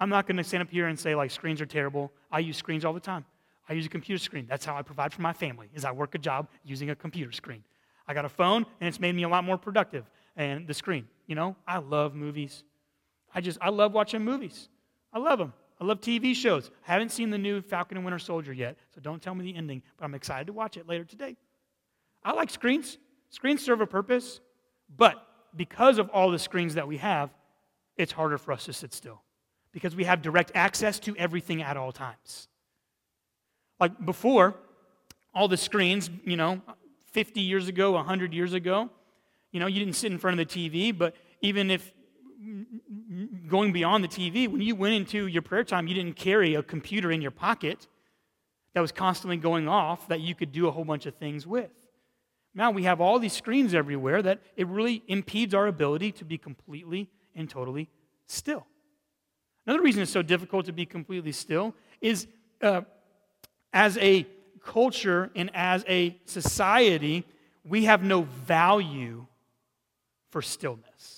I'm 0.00 0.08
not 0.08 0.26
going 0.26 0.36
to 0.36 0.44
stand 0.44 0.62
up 0.62 0.70
here 0.70 0.86
and 0.86 0.98
say, 0.98 1.14
like, 1.14 1.30
screens 1.30 1.60
are 1.60 1.66
terrible. 1.66 2.12
I 2.30 2.38
use 2.38 2.56
screens 2.56 2.84
all 2.84 2.92
the 2.92 3.00
time. 3.00 3.24
I 3.68 3.72
use 3.72 3.84
a 3.84 3.88
computer 3.88 4.22
screen. 4.22 4.46
That's 4.48 4.64
how 4.64 4.76
I 4.76 4.82
provide 4.82 5.12
for 5.12 5.22
my 5.22 5.32
family, 5.32 5.68
is 5.74 5.84
I 5.84 5.90
work 5.90 6.14
a 6.14 6.18
job 6.18 6.48
using 6.64 6.90
a 6.90 6.94
computer 6.94 7.32
screen. 7.32 7.64
I 8.06 8.14
got 8.14 8.24
a 8.24 8.28
phone, 8.28 8.64
and 8.80 8.88
it's 8.88 9.00
made 9.00 9.14
me 9.14 9.24
a 9.24 9.28
lot 9.28 9.44
more 9.44 9.58
productive. 9.58 10.04
And 10.36 10.66
the 10.66 10.72
screen, 10.72 11.08
you 11.26 11.34
know, 11.34 11.56
I 11.66 11.78
love 11.78 12.14
movies. 12.14 12.62
I 13.34 13.40
just, 13.40 13.58
I 13.60 13.70
love 13.70 13.92
watching 13.92 14.24
movies. 14.24 14.68
I 15.18 15.20
love 15.20 15.40
them. 15.40 15.52
I 15.80 15.84
love 15.84 16.00
TV 16.00 16.32
shows. 16.32 16.70
I 16.86 16.92
haven't 16.92 17.10
seen 17.10 17.30
the 17.30 17.38
new 17.38 17.60
Falcon 17.60 17.96
and 17.96 18.04
Winter 18.04 18.20
Soldier 18.20 18.52
yet, 18.52 18.76
so 18.94 19.00
don't 19.00 19.20
tell 19.20 19.34
me 19.34 19.44
the 19.44 19.56
ending, 19.56 19.82
but 19.96 20.04
I'm 20.04 20.14
excited 20.14 20.46
to 20.46 20.52
watch 20.52 20.76
it 20.76 20.88
later 20.88 21.04
today. 21.04 21.36
I 22.24 22.32
like 22.32 22.50
screens. 22.50 22.98
Screens 23.30 23.64
serve 23.64 23.80
a 23.80 23.86
purpose, 23.86 24.40
but 24.96 25.26
because 25.56 25.98
of 25.98 26.08
all 26.10 26.30
the 26.30 26.38
screens 26.38 26.74
that 26.74 26.86
we 26.86 26.98
have, 26.98 27.30
it's 27.96 28.12
harder 28.12 28.38
for 28.38 28.52
us 28.52 28.66
to 28.66 28.72
sit 28.72 28.94
still 28.94 29.22
because 29.72 29.96
we 29.96 30.04
have 30.04 30.22
direct 30.22 30.52
access 30.54 31.00
to 31.00 31.16
everything 31.16 31.62
at 31.62 31.76
all 31.76 31.90
times. 31.90 32.46
Like 33.80 34.04
before, 34.04 34.54
all 35.34 35.48
the 35.48 35.56
screens, 35.56 36.10
you 36.24 36.36
know, 36.36 36.62
50 37.12 37.40
years 37.40 37.66
ago, 37.66 37.92
100 37.92 38.32
years 38.32 38.52
ago, 38.52 38.88
you 39.50 39.58
know, 39.58 39.66
you 39.66 39.80
didn't 39.80 39.96
sit 39.96 40.12
in 40.12 40.18
front 40.18 40.38
of 40.38 40.48
the 40.48 40.70
TV, 40.70 40.96
but 40.96 41.16
even 41.42 41.72
if 41.72 41.92
going 43.48 43.72
beyond 43.72 44.04
the 44.04 44.08
TV, 44.08 44.48
when 44.48 44.60
you 44.60 44.74
went 44.74 44.94
into 44.94 45.26
your 45.26 45.42
prayer 45.42 45.64
time, 45.64 45.88
you 45.88 45.94
didn't 45.94 46.16
carry 46.16 46.54
a 46.54 46.62
computer 46.62 47.10
in 47.10 47.20
your 47.20 47.30
pocket. 47.30 47.86
that 48.74 48.80
was 48.80 48.92
constantly 48.92 49.36
going 49.36 49.66
off 49.66 50.06
that 50.08 50.20
you 50.20 50.34
could 50.34 50.52
do 50.52 50.68
a 50.68 50.70
whole 50.70 50.84
bunch 50.84 51.06
of 51.06 51.14
things 51.16 51.46
with. 51.46 51.70
Now 52.54 52.70
we 52.70 52.84
have 52.84 53.00
all 53.00 53.18
these 53.18 53.32
screens 53.32 53.74
everywhere 53.74 54.22
that 54.22 54.40
it 54.56 54.66
really 54.66 55.02
impedes 55.08 55.54
our 55.54 55.66
ability 55.66 56.12
to 56.12 56.24
be 56.24 56.38
completely 56.38 57.08
and 57.34 57.48
totally 57.48 57.88
still. 58.26 58.66
Another 59.66 59.82
reason 59.82 60.02
it's 60.02 60.10
so 60.10 60.22
difficult 60.22 60.66
to 60.66 60.72
be 60.72 60.86
completely 60.86 61.32
still 61.32 61.74
is 62.00 62.26
uh, 62.62 62.82
as 63.72 63.98
a 63.98 64.26
culture 64.64 65.30
and 65.34 65.50
as 65.54 65.84
a 65.88 66.16
society, 66.24 67.24
we 67.64 67.84
have 67.84 68.02
no 68.02 68.22
value 68.22 69.26
for 70.30 70.42
stillness. 70.42 71.17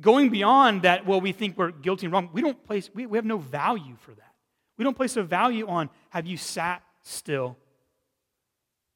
Going 0.00 0.30
beyond 0.30 0.82
that, 0.82 1.06
well, 1.06 1.20
we 1.20 1.32
think 1.32 1.56
we're 1.56 1.70
guilty 1.70 2.06
and 2.06 2.12
wrong, 2.12 2.30
we 2.32 2.40
don't 2.40 2.62
place, 2.64 2.90
we, 2.94 3.06
we 3.06 3.16
have 3.16 3.24
no 3.24 3.38
value 3.38 3.96
for 4.00 4.12
that. 4.12 4.32
We 4.76 4.84
don't 4.84 4.96
place 4.96 5.16
a 5.16 5.22
value 5.22 5.68
on 5.68 5.88
have 6.10 6.26
you 6.26 6.36
sat 6.36 6.82
still 7.02 7.56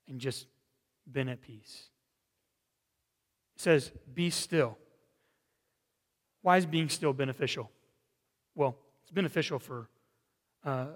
and 0.08 0.18
just 0.18 0.46
been 1.10 1.28
at 1.28 1.40
peace. 1.40 1.88
It 3.56 3.62
says, 3.62 3.92
be 4.12 4.30
still. 4.30 4.76
Why 6.42 6.56
is 6.56 6.66
being 6.66 6.88
still 6.88 7.12
beneficial? 7.12 7.70
Well, 8.54 8.76
it's 9.02 9.12
beneficial 9.12 9.58
for 9.58 9.88
uh, 10.64 10.86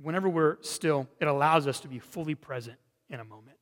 whenever 0.00 0.28
we're 0.28 0.58
still, 0.62 1.08
it 1.20 1.26
allows 1.26 1.66
us 1.66 1.80
to 1.80 1.88
be 1.88 1.98
fully 1.98 2.34
present 2.34 2.78
in 3.10 3.20
a 3.20 3.24
moment. 3.24 3.56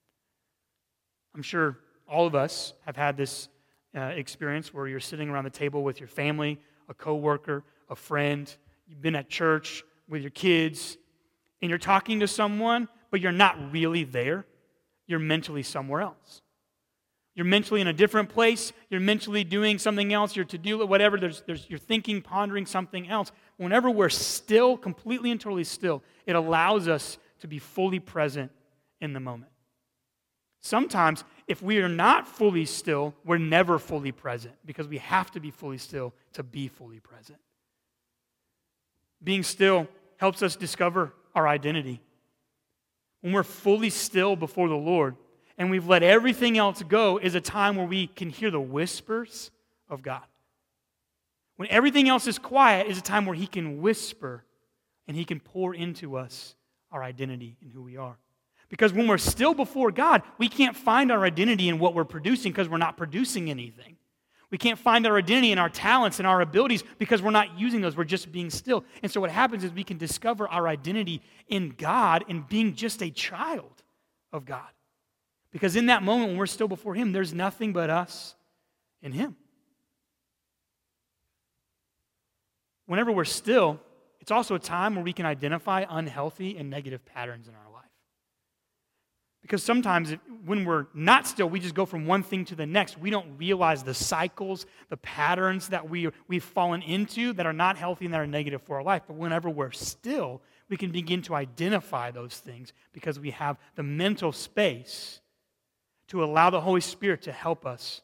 I'm 1.35 1.43
sure 1.43 1.79
all 2.09 2.27
of 2.27 2.35
us 2.35 2.73
have 2.85 2.97
had 2.97 3.17
this 3.17 3.49
uh, 3.97 4.01
experience 4.15 4.75
where 4.75 4.87
you're 4.87 5.01
sitting 5.01 5.29
around 5.29 5.45
the 5.45 5.51
table 5.51 5.83
with 5.83 6.01
your 6.01 6.09
family, 6.09 6.61
a 6.89 6.95
coworker, 6.95 7.65
a 7.89 7.97
friend, 7.97 8.55
you've 8.87 9.01
been 9.01 9.17
at 9.17 9.29
church 9.29 9.83
with 10.09 10.23
your 10.23 10.31
kids, 10.31 10.99
and 11.63 11.71
you're 11.71 11.79
talking 11.79 12.21
to 12.21 12.29
someone, 12.29 12.89
but 13.11 13.21
you're 13.21 13.33
not 13.33 13.73
really 13.73 14.05
there. 14.05 14.45
You're 15.07 15.19
mentally 15.19 15.63
somewhere 15.63 16.03
else. 16.03 16.43
You're 17.35 17.47
mentally 17.47 17.81
in 17.81 17.87
a 17.87 17.93
different 17.93 18.31
place. 18.31 18.73
You're 18.89 19.01
mentally 19.01 19.45
doing 19.45 19.79
something 19.79 20.13
else. 20.13 20.35
You're 20.35 20.47
to 20.47 20.59
do 20.59 20.85
whatever. 20.87 21.19
There's, 21.19 21.43
there's, 21.47 21.69
you're 21.69 21.79
thinking, 21.79 22.23
pondering 22.23 22.65
something 22.65 23.09
else. 23.09 23.31
Whenever 23.59 23.91
we're 23.91 24.09
still, 24.09 24.77
completely 24.77 25.31
and 25.31 25.41
totally 25.41 25.65
still, 25.65 26.03
it 26.25 26.35
allows 26.35 26.89
us 26.89 27.19
to 27.41 27.47
be 27.47 27.59
fully 27.59 28.01
present 28.01 28.51
in 29.01 29.13
the 29.13 29.21
moment. 29.21 29.53
Sometimes, 30.63 31.25
if 31.47 31.63
we 31.63 31.79
are 31.79 31.89
not 31.89 32.27
fully 32.27 32.65
still, 32.65 33.15
we're 33.25 33.39
never 33.39 33.79
fully 33.79 34.13
present 34.13 34.55
because 34.65 34.89
we 34.89 34.99
have 34.99 35.31
to 35.33 35.41
be 35.41 35.51
fully 35.51 35.79
still 35.79 36.13
to 36.33 36.43
be 36.43 36.69
fully 36.69 36.99
present. 36.99 37.39
Being 39.23 39.43
still 39.43 39.87
helps 40.17 40.43
us 40.43 40.57
discover 40.57 41.13
our 41.35 41.47
identity. 41.47 42.01
When 43.21 43.33
we're 43.33 43.45
fully 43.45 43.91
still 43.91 44.37
before 44.37 44.69
the 44.69 44.75
Lord, 44.75 45.17
and 45.59 45.71
we've 45.71 45.87
let 45.87 46.03
everything 46.03 46.59
else 46.59 46.83
go 46.83 47.19
is 47.19 47.35
a 47.35 47.41
time 47.41 47.77
where 47.77 47.87
we 47.87 48.09
can 48.09 48.29
hear 48.29 48.51
the 48.51 48.61
whispers 48.61 49.51
of 49.89 50.03
God. 50.03 50.23
When 51.57 51.69
everything 51.71 52.09
else 52.09 52.27
is 52.27 52.39
quiet 52.39 52.89
is 52.89 52.99
a 52.99 53.03
time 53.03 53.25
where 53.25 53.35
He 53.35 53.47
can 53.47 53.81
whisper 53.81 54.45
and 55.09 55.17
He 55.17 55.25
can 55.25 55.41
pour 55.41 55.75
into 55.75 56.17
us 56.17 56.55
our 56.93 57.03
identity 57.03 57.57
and 57.63 57.73
who 57.73 57.83
we 57.83 57.97
are. 57.97 58.19
Because 58.69 58.93
when 58.93 59.07
we're 59.07 59.19
still 59.19 59.55
before 59.55 59.93
God, 59.93 60.23
we 60.39 60.49
can't 60.49 60.77
find 60.77 61.13
our 61.13 61.25
identity 61.25 61.69
in 61.69 61.79
what 61.79 61.95
we're 61.95 62.05
producing 62.05 62.53
because 62.53 62.69
we're 62.69 62.79
not 62.79 62.97
producing 62.97 63.49
anything. 63.49 63.97
We 64.51 64.59
can't 64.59 64.79
find 64.79 65.07
our 65.07 65.17
identity 65.17 65.53
in 65.53 65.59
our 65.59 65.69
talents 65.69 66.19
and 66.19 66.27
our 66.27 66.41
abilities 66.41 66.85
because 66.99 67.21
we're 67.21 67.31
not 67.31 67.59
using 67.59 67.81
those. 67.81 67.97
We're 67.97 68.05
just 68.05 68.31
being 68.31 68.51
still. 68.51 68.85
And 69.03 69.11
so 69.11 69.21
what 69.21 69.31
happens 69.31 69.65
is 69.65 69.73
we 69.73 69.85
can 69.85 69.99
discover 69.99 70.49
our 70.49 70.69
identity 70.69 71.21
in 71.49 71.75
God 71.77 72.25
and 72.29 72.47
being 72.49 72.75
just 72.75 73.03
a 73.03 73.11
child 73.11 73.83
of 74.33 74.45
God. 74.45 74.69
Because 75.53 75.75
in 75.75 75.87
that 75.87 76.03
moment 76.03 76.31
when 76.31 76.39
we're 76.39 76.47
still 76.47 76.69
before 76.69 76.95
Him, 76.95 77.13
there's 77.13 77.35
nothing 77.35 77.73
but 77.73 77.91
us 77.91 78.35
and 79.03 79.15
Him. 79.15 79.37
Whenever 82.87 83.11
we're 83.11 83.25
still, 83.25 83.81
it's 84.21 84.31
also 84.31 84.55
a 84.55 84.61
time 84.61 84.95
where 84.95 85.05
we 85.05 85.13
can 85.13 85.27
identify 85.27 85.85
unhealthy 85.89 86.57
and 86.57 86.71
negative 86.71 87.05
patterns 87.05 87.49
in 87.49 87.55
our. 87.55 87.66
Because 89.47 89.63
sometimes 89.63 90.13
when 90.45 90.65
we're 90.65 90.87
not 90.93 91.25
still, 91.25 91.49
we 91.49 91.61
just 91.61 91.77
go 91.77 91.87
from 91.87 92.05
one 92.05 92.25
thing 92.25 92.45
to 92.47 92.57
the 92.57 92.67
next. 92.67 92.99
We 92.99 93.11
don't 93.11 93.39
realize 93.39 93.85
the 93.85 93.95
cycles, 93.95 94.67
the 94.89 94.97
patterns 94.97 95.69
that 95.69 95.89
we, 95.89 96.09
we've 96.27 96.43
fallen 96.43 96.83
into 96.83 97.33
that 97.35 97.47
are 97.47 97.53
not 97.53 97.77
healthy 97.77 98.07
and 98.07 98.15
that 98.15 98.21
are 98.21 98.27
negative 98.27 98.61
for 98.63 98.75
our 98.75 98.83
life. 98.83 99.03
But 99.07 99.15
whenever 99.15 99.49
we're 99.49 99.71
still, 99.71 100.43
we 100.69 100.77
can 100.77 100.91
begin 100.91 101.23
to 101.23 101.37
identify 101.37 102.11
those 102.11 102.37
things 102.37 102.73
because 102.93 103.21
we 103.21 103.31
have 103.31 103.57
the 103.77 103.85
mental 103.85 104.33
space 104.33 105.21
to 106.09 106.25
allow 106.25 106.51
the 106.51 106.61
Holy 106.61 106.81
Spirit 106.81 107.23
to 107.23 107.31
help 107.31 107.65
us, 107.65 108.03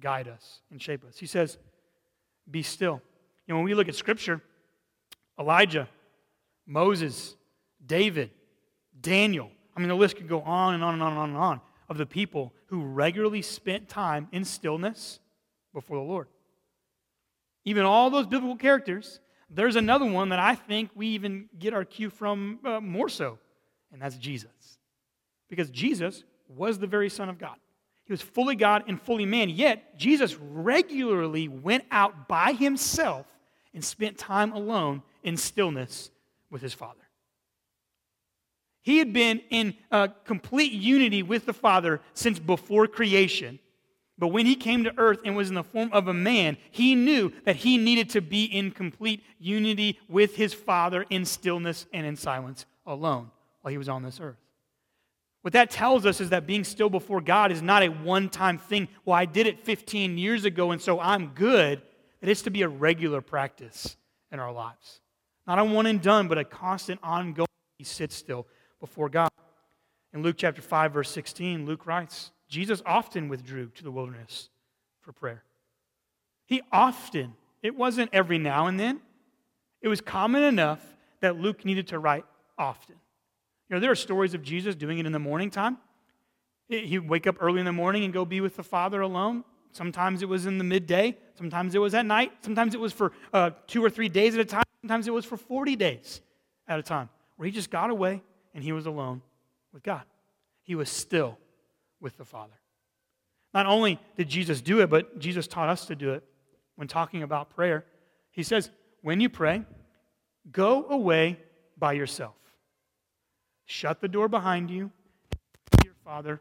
guide 0.00 0.26
us, 0.26 0.58
and 0.72 0.82
shape 0.82 1.04
us. 1.04 1.18
He 1.18 1.26
says, 1.26 1.56
Be 2.50 2.64
still. 2.64 3.00
You 3.46 3.54
know, 3.54 3.58
when 3.58 3.64
we 3.64 3.74
look 3.74 3.88
at 3.88 3.94
Scripture, 3.94 4.42
Elijah, 5.38 5.88
Moses, 6.66 7.36
David, 7.86 8.30
Daniel, 9.00 9.52
I 9.80 9.82
mean, 9.82 9.88
the 9.88 9.94
list 9.94 10.16
could 10.16 10.28
go 10.28 10.42
on 10.42 10.74
and 10.74 10.84
on 10.84 10.92
and 10.92 11.02
on 11.02 11.12
and 11.12 11.18
on 11.18 11.28
and 11.30 11.38
on 11.38 11.60
of 11.88 11.96
the 11.96 12.04
people 12.04 12.52
who 12.66 12.82
regularly 12.82 13.40
spent 13.40 13.88
time 13.88 14.28
in 14.30 14.44
stillness 14.44 15.20
before 15.72 15.96
the 15.96 16.02
Lord. 16.02 16.28
Even 17.64 17.86
all 17.86 18.10
those 18.10 18.26
biblical 18.26 18.56
characters, 18.56 19.20
there's 19.48 19.76
another 19.76 20.04
one 20.04 20.28
that 20.28 20.38
I 20.38 20.54
think 20.54 20.90
we 20.94 21.06
even 21.08 21.48
get 21.58 21.72
our 21.72 21.86
cue 21.86 22.10
from 22.10 22.58
uh, 22.62 22.82
more 22.82 23.08
so, 23.08 23.38
and 23.90 24.02
that's 24.02 24.18
Jesus. 24.18 24.50
Because 25.48 25.70
Jesus 25.70 26.24
was 26.46 26.78
the 26.78 26.86
very 26.86 27.08
Son 27.08 27.30
of 27.30 27.38
God. 27.38 27.56
He 28.04 28.12
was 28.12 28.20
fully 28.20 28.56
God 28.56 28.84
and 28.86 29.00
fully 29.00 29.24
man. 29.24 29.48
Yet, 29.48 29.96
Jesus 29.96 30.36
regularly 30.36 31.48
went 31.48 31.84
out 31.90 32.28
by 32.28 32.52
himself 32.52 33.24
and 33.72 33.82
spent 33.82 34.18
time 34.18 34.52
alone 34.52 35.02
in 35.22 35.38
stillness 35.38 36.10
with 36.50 36.60
his 36.60 36.74
Father. 36.74 37.00
He 38.82 38.98
had 38.98 39.12
been 39.12 39.40
in 39.50 39.74
uh, 39.90 40.08
complete 40.24 40.72
unity 40.72 41.22
with 41.22 41.46
the 41.46 41.52
Father 41.52 42.00
since 42.14 42.38
before 42.38 42.86
creation. 42.86 43.58
But 44.18 44.28
when 44.28 44.46
he 44.46 44.54
came 44.54 44.84
to 44.84 44.92
earth 44.98 45.20
and 45.24 45.34
was 45.34 45.48
in 45.48 45.54
the 45.54 45.64
form 45.64 45.90
of 45.92 46.08
a 46.08 46.14
man, 46.14 46.56
he 46.70 46.94
knew 46.94 47.32
that 47.44 47.56
he 47.56 47.78
needed 47.78 48.10
to 48.10 48.20
be 48.20 48.44
in 48.44 48.70
complete 48.70 49.22
unity 49.38 49.98
with 50.08 50.36
his 50.36 50.52
Father 50.52 51.06
in 51.08 51.24
stillness 51.24 51.86
and 51.92 52.06
in 52.06 52.16
silence 52.16 52.66
alone 52.86 53.30
while 53.62 53.70
he 53.70 53.78
was 53.78 53.88
on 53.88 54.02
this 54.02 54.20
earth. 54.20 54.36
What 55.42 55.54
that 55.54 55.70
tells 55.70 56.04
us 56.04 56.20
is 56.20 56.30
that 56.30 56.46
being 56.46 56.64
still 56.64 56.90
before 56.90 57.22
God 57.22 57.50
is 57.50 57.62
not 57.62 57.82
a 57.82 57.88
one 57.88 58.28
time 58.28 58.58
thing. 58.58 58.88
Well, 59.06 59.16
I 59.16 59.24
did 59.24 59.46
it 59.46 59.64
15 59.64 60.18
years 60.18 60.44
ago, 60.44 60.70
and 60.70 60.82
so 60.82 61.00
I'm 61.00 61.28
good. 61.28 61.80
It 62.20 62.28
is 62.28 62.42
to 62.42 62.50
be 62.50 62.60
a 62.60 62.68
regular 62.68 63.22
practice 63.22 63.96
in 64.30 64.38
our 64.38 64.52
lives. 64.52 65.00
Not 65.46 65.58
a 65.58 65.64
one 65.64 65.86
and 65.86 66.02
done, 66.02 66.28
but 66.28 66.36
a 66.36 66.44
constant, 66.44 67.00
ongoing, 67.02 67.46
he 67.78 67.84
sits 67.84 68.14
still 68.14 68.46
before 68.80 69.08
God. 69.08 69.30
In 70.12 70.22
Luke 70.22 70.36
chapter 70.38 70.62
5, 70.62 70.92
verse 70.92 71.10
16, 71.10 71.66
Luke 71.66 71.86
writes 71.86 72.32
Jesus 72.48 72.82
often 72.84 73.28
withdrew 73.28 73.68
to 73.76 73.84
the 73.84 73.92
wilderness 73.92 74.48
for 75.02 75.12
prayer. 75.12 75.44
He 76.46 76.62
often, 76.72 77.34
it 77.62 77.76
wasn't 77.76 78.10
every 78.12 78.38
now 78.38 78.66
and 78.66 78.80
then, 78.80 79.00
it 79.80 79.88
was 79.88 80.00
common 80.00 80.42
enough 80.42 80.84
that 81.20 81.38
Luke 81.38 81.64
needed 81.64 81.88
to 81.88 81.98
write 81.98 82.24
often. 82.58 82.96
You 83.68 83.76
know, 83.76 83.80
there 83.80 83.90
are 83.90 83.96
stories 83.96 84.34
of 84.34 84.42
Jesus 84.42 84.74
doing 84.74 84.98
it 84.98 85.06
in 85.06 85.12
the 85.12 85.20
morning 85.20 85.50
time. 85.50 85.78
He'd 86.68 87.08
wake 87.08 87.26
up 87.26 87.36
early 87.40 87.60
in 87.60 87.66
the 87.66 87.72
morning 87.72 88.04
and 88.04 88.12
go 88.12 88.24
be 88.24 88.40
with 88.40 88.56
the 88.56 88.62
Father 88.62 89.00
alone. 89.00 89.44
Sometimes 89.72 90.22
it 90.22 90.28
was 90.28 90.46
in 90.46 90.58
the 90.58 90.64
midday. 90.64 91.16
Sometimes 91.34 91.74
it 91.74 91.78
was 91.78 91.94
at 91.94 92.04
night. 92.04 92.32
Sometimes 92.42 92.74
it 92.74 92.80
was 92.80 92.92
for 92.92 93.12
uh, 93.32 93.50
two 93.68 93.84
or 93.84 93.90
three 93.90 94.08
days 94.08 94.34
at 94.34 94.40
a 94.40 94.44
time. 94.44 94.64
Sometimes 94.82 95.06
it 95.06 95.12
was 95.12 95.24
for 95.24 95.36
40 95.36 95.76
days 95.76 96.20
at 96.66 96.78
a 96.78 96.82
time, 96.82 97.08
where 97.36 97.46
he 97.46 97.52
just 97.52 97.70
got 97.70 97.90
away 97.90 98.22
and 98.54 98.64
he 98.64 98.72
was 98.72 98.86
alone 98.86 99.22
with 99.72 99.82
God. 99.82 100.02
He 100.62 100.74
was 100.74 100.88
still 100.88 101.38
with 102.00 102.16
the 102.16 102.24
Father. 102.24 102.54
Not 103.52 103.66
only 103.66 103.98
did 104.16 104.28
Jesus 104.28 104.60
do 104.60 104.80
it, 104.80 104.88
but 104.88 105.18
Jesus 105.18 105.46
taught 105.46 105.68
us 105.68 105.86
to 105.86 105.96
do 105.96 106.12
it 106.12 106.24
when 106.76 106.88
talking 106.88 107.22
about 107.22 107.50
prayer. 107.50 107.84
He 108.30 108.42
says, 108.42 108.70
when 109.02 109.20
you 109.20 109.28
pray, 109.28 109.64
go 110.52 110.86
away 110.86 111.38
by 111.76 111.94
yourself. 111.94 112.34
Shut 113.66 114.00
the 114.00 114.08
door 114.08 114.28
behind 114.28 114.70
you. 114.70 114.90
Your 115.84 115.94
Father 116.04 116.40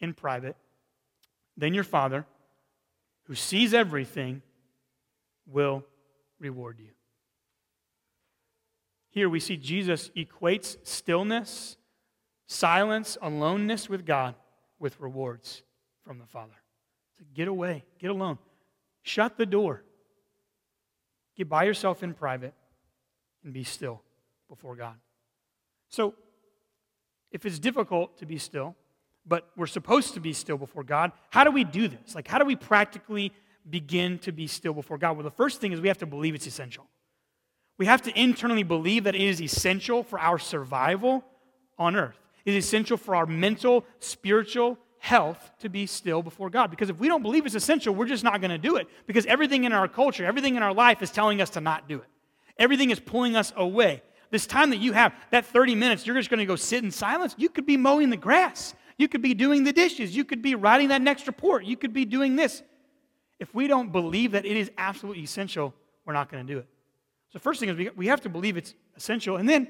in 0.00 0.14
private. 0.14 0.56
Then 1.56 1.74
your 1.74 1.84
Father, 1.84 2.24
who 3.24 3.34
sees 3.34 3.74
everything, 3.74 4.42
will 5.46 5.84
reward 6.38 6.78
you. 6.78 6.90
Here 9.10 9.28
we 9.28 9.40
see 9.40 9.56
Jesus 9.56 10.10
equates 10.16 10.76
stillness, 10.82 11.76
silence, 12.46 13.16
aloneness 13.20 13.88
with 13.88 14.04
God 14.04 14.34
with 14.78 15.00
rewards 15.00 15.62
from 16.02 16.18
the 16.18 16.26
Father. 16.26 16.54
So 17.18 17.24
get 17.34 17.48
away, 17.48 17.84
get 17.98 18.10
alone, 18.10 18.38
shut 19.02 19.36
the 19.36 19.46
door, 19.46 19.82
get 21.36 21.48
by 21.48 21.64
yourself 21.64 22.02
in 22.02 22.14
private, 22.14 22.54
and 23.44 23.52
be 23.52 23.64
still 23.64 24.02
before 24.48 24.76
God. 24.76 24.94
So, 25.88 26.14
if 27.30 27.44
it's 27.44 27.58
difficult 27.58 28.18
to 28.18 28.26
be 28.26 28.38
still, 28.38 28.74
but 29.26 29.50
we're 29.56 29.66
supposed 29.66 30.14
to 30.14 30.20
be 30.20 30.32
still 30.32 30.56
before 30.56 30.82
God, 30.82 31.12
how 31.30 31.44
do 31.44 31.50
we 31.50 31.64
do 31.64 31.88
this? 31.88 32.14
Like, 32.14 32.26
how 32.26 32.38
do 32.38 32.44
we 32.44 32.56
practically 32.56 33.32
begin 33.68 34.18
to 34.20 34.32
be 34.32 34.46
still 34.46 34.72
before 34.72 34.96
God? 34.96 35.16
Well, 35.16 35.24
the 35.24 35.30
first 35.30 35.60
thing 35.60 35.72
is 35.72 35.80
we 35.80 35.88
have 35.88 35.98
to 35.98 36.06
believe 36.06 36.34
it's 36.34 36.46
essential. 36.46 36.86
We 37.78 37.86
have 37.86 38.02
to 38.02 38.20
internally 38.20 38.64
believe 38.64 39.04
that 39.04 39.14
it 39.14 39.20
is 39.20 39.40
essential 39.40 40.02
for 40.02 40.18
our 40.18 40.38
survival 40.38 41.24
on 41.78 41.96
earth. 41.96 42.18
It 42.44 42.54
is 42.54 42.64
essential 42.64 42.96
for 42.96 43.14
our 43.14 43.26
mental, 43.26 43.84
spiritual 44.00 44.78
health 44.98 45.52
to 45.60 45.68
be 45.68 45.86
still 45.86 46.22
before 46.22 46.50
God. 46.50 46.70
Because 46.70 46.90
if 46.90 46.98
we 46.98 47.06
don't 47.06 47.22
believe 47.22 47.46
it's 47.46 47.54
essential, 47.54 47.94
we're 47.94 48.06
just 48.06 48.24
not 48.24 48.40
going 48.40 48.50
to 48.50 48.58
do 48.58 48.76
it. 48.76 48.88
Because 49.06 49.26
everything 49.26 49.64
in 49.64 49.72
our 49.72 49.86
culture, 49.86 50.24
everything 50.24 50.56
in 50.56 50.62
our 50.62 50.74
life 50.74 51.02
is 51.02 51.10
telling 51.10 51.40
us 51.40 51.50
to 51.50 51.60
not 51.60 51.88
do 51.88 51.98
it. 51.98 52.06
Everything 52.58 52.90
is 52.90 52.98
pulling 52.98 53.36
us 53.36 53.52
away. 53.56 54.02
This 54.30 54.46
time 54.46 54.70
that 54.70 54.78
you 54.78 54.92
have, 54.92 55.14
that 55.30 55.46
30 55.46 55.74
minutes, 55.76 56.06
you're 56.06 56.16
just 56.16 56.28
going 56.28 56.40
to 56.40 56.46
go 56.46 56.56
sit 56.56 56.82
in 56.82 56.90
silence. 56.90 57.34
You 57.38 57.48
could 57.48 57.64
be 57.64 57.76
mowing 57.76 58.10
the 58.10 58.16
grass. 58.16 58.74
You 58.96 59.08
could 59.08 59.22
be 59.22 59.32
doing 59.32 59.62
the 59.62 59.72
dishes. 59.72 60.14
You 60.14 60.24
could 60.24 60.42
be 60.42 60.54
writing 60.56 60.88
that 60.88 61.00
next 61.00 61.26
report. 61.28 61.64
You 61.64 61.76
could 61.76 61.92
be 61.92 62.04
doing 62.04 62.34
this. 62.34 62.62
If 63.38 63.54
we 63.54 63.68
don't 63.68 63.92
believe 63.92 64.32
that 64.32 64.44
it 64.44 64.56
is 64.56 64.70
absolutely 64.76 65.22
essential, 65.22 65.72
we're 66.04 66.12
not 66.12 66.30
going 66.30 66.44
to 66.44 66.52
do 66.52 66.58
it. 66.58 66.66
So, 67.32 67.38
first 67.38 67.60
thing 67.60 67.68
is 67.68 67.90
we 67.96 68.06
have 68.06 68.22
to 68.22 68.28
believe 68.28 68.56
it's 68.56 68.74
essential. 68.96 69.36
And 69.36 69.48
then, 69.48 69.68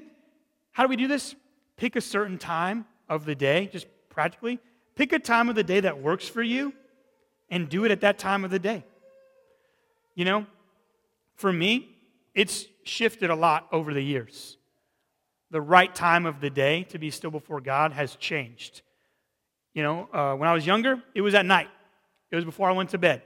how 0.71 0.83
do 0.83 0.89
we 0.89 0.95
do 0.95 1.07
this? 1.07 1.35
Pick 1.77 1.95
a 1.95 2.01
certain 2.01 2.37
time 2.37 2.85
of 3.07 3.25
the 3.25 3.35
day, 3.35 3.67
just 3.71 3.87
practically. 4.09 4.59
Pick 4.95 5.13
a 5.13 5.19
time 5.19 5.49
of 5.49 5.55
the 5.55 5.63
day 5.63 5.79
that 5.79 5.99
works 6.01 6.27
for 6.27 6.43
you 6.43 6.73
and 7.49 7.69
do 7.69 7.85
it 7.85 7.91
at 7.91 8.01
that 8.01 8.17
time 8.17 8.43
of 8.43 8.51
the 8.51 8.59
day. 8.59 8.83
You 10.15 10.25
know, 10.25 10.45
for 11.35 11.51
me, 11.51 11.95
it's 12.35 12.65
shifted 12.83 13.29
a 13.29 13.35
lot 13.35 13.67
over 13.71 13.93
the 13.93 14.01
years. 14.01 14.57
The 15.51 15.61
right 15.61 15.93
time 15.93 16.25
of 16.25 16.41
the 16.41 16.49
day 16.49 16.83
to 16.89 16.99
be 16.99 17.09
still 17.11 17.31
before 17.31 17.61
God 17.61 17.93
has 17.93 18.15
changed. 18.15 18.81
You 19.73 19.83
know, 19.83 20.09
uh, 20.13 20.35
when 20.35 20.49
I 20.49 20.53
was 20.53 20.65
younger, 20.65 21.01
it 21.15 21.21
was 21.21 21.33
at 21.33 21.45
night, 21.45 21.69
it 22.31 22.35
was 22.35 22.45
before 22.45 22.69
I 22.69 22.73
went 22.73 22.89
to 22.89 22.97
bed. 22.97 23.21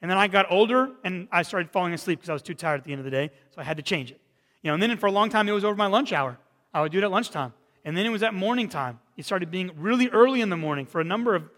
And 0.00 0.10
then 0.10 0.18
I 0.18 0.28
got 0.28 0.46
older 0.50 0.90
and 1.04 1.28
I 1.32 1.42
started 1.42 1.70
falling 1.70 1.92
asleep 1.92 2.20
because 2.20 2.30
I 2.30 2.32
was 2.32 2.42
too 2.42 2.54
tired 2.54 2.78
at 2.78 2.84
the 2.84 2.92
end 2.92 3.00
of 3.00 3.04
the 3.04 3.10
day, 3.10 3.30
so 3.50 3.60
I 3.60 3.64
had 3.64 3.76
to 3.78 3.82
change 3.82 4.10
it. 4.10 4.20
You 4.62 4.70
know, 4.70 4.74
and 4.74 4.82
then 4.82 4.96
for 4.96 5.06
a 5.06 5.12
long 5.12 5.30
time, 5.30 5.48
it 5.48 5.52
was 5.52 5.64
over 5.64 5.76
my 5.76 5.86
lunch 5.86 6.12
hour. 6.12 6.38
I 6.72 6.82
would 6.82 6.92
do 6.92 6.98
it 6.98 7.04
at 7.04 7.10
lunchtime. 7.10 7.52
And 7.84 7.96
then 7.96 8.06
it 8.06 8.10
was 8.10 8.22
at 8.22 8.34
morning 8.34 8.68
time. 8.68 9.00
It 9.16 9.24
started 9.24 9.50
being 9.50 9.70
really 9.76 10.08
early 10.08 10.40
in 10.40 10.50
the 10.50 10.56
morning 10.56 10.86
for 10.86 11.00
a 11.00 11.04
number 11.04 11.34
of, 11.34 11.48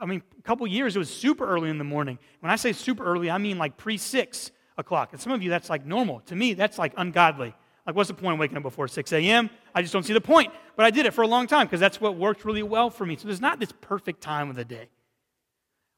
I 0.00 0.06
mean, 0.06 0.22
a 0.38 0.42
couple 0.42 0.66
years, 0.66 0.94
it 0.94 0.98
was 0.98 1.12
super 1.12 1.46
early 1.46 1.68
in 1.68 1.78
the 1.78 1.84
morning. 1.84 2.18
When 2.40 2.50
I 2.50 2.56
say 2.56 2.72
super 2.72 3.04
early, 3.04 3.30
I 3.30 3.38
mean 3.38 3.58
like 3.58 3.76
pre 3.76 3.96
6 3.98 4.52
o'clock. 4.78 5.10
And 5.12 5.20
some 5.20 5.32
of 5.32 5.42
you, 5.42 5.50
that's 5.50 5.68
like 5.68 5.84
normal. 5.84 6.20
To 6.26 6.36
me, 6.36 6.54
that's 6.54 6.78
like 6.78 6.92
ungodly. 6.96 7.54
Like, 7.86 7.96
what's 7.96 8.08
the 8.08 8.14
point 8.14 8.34
of 8.34 8.38
waking 8.38 8.56
up 8.56 8.62
before 8.62 8.88
6 8.88 9.12
a.m.? 9.12 9.50
I 9.74 9.82
just 9.82 9.92
don't 9.92 10.04
see 10.04 10.14
the 10.14 10.20
point. 10.20 10.52
But 10.76 10.86
I 10.86 10.90
did 10.90 11.06
it 11.06 11.12
for 11.12 11.22
a 11.22 11.26
long 11.26 11.46
time 11.46 11.66
because 11.66 11.80
that's 11.80 12.00
what 12.00 12.16
worked 12.16 12.44
really 12.44 12.62
well 12.62 12.88
for 12.88 13.04
me. 13.04 13.16
So 13.16 13.26
there's 13.26 13.42
not 13.42 13.60
this 13.60 13.72
perfect 13.80 14.22
time 14.22 14.48
of 14.48 14.56
the 14.56 14.64
day. 14.64 14.88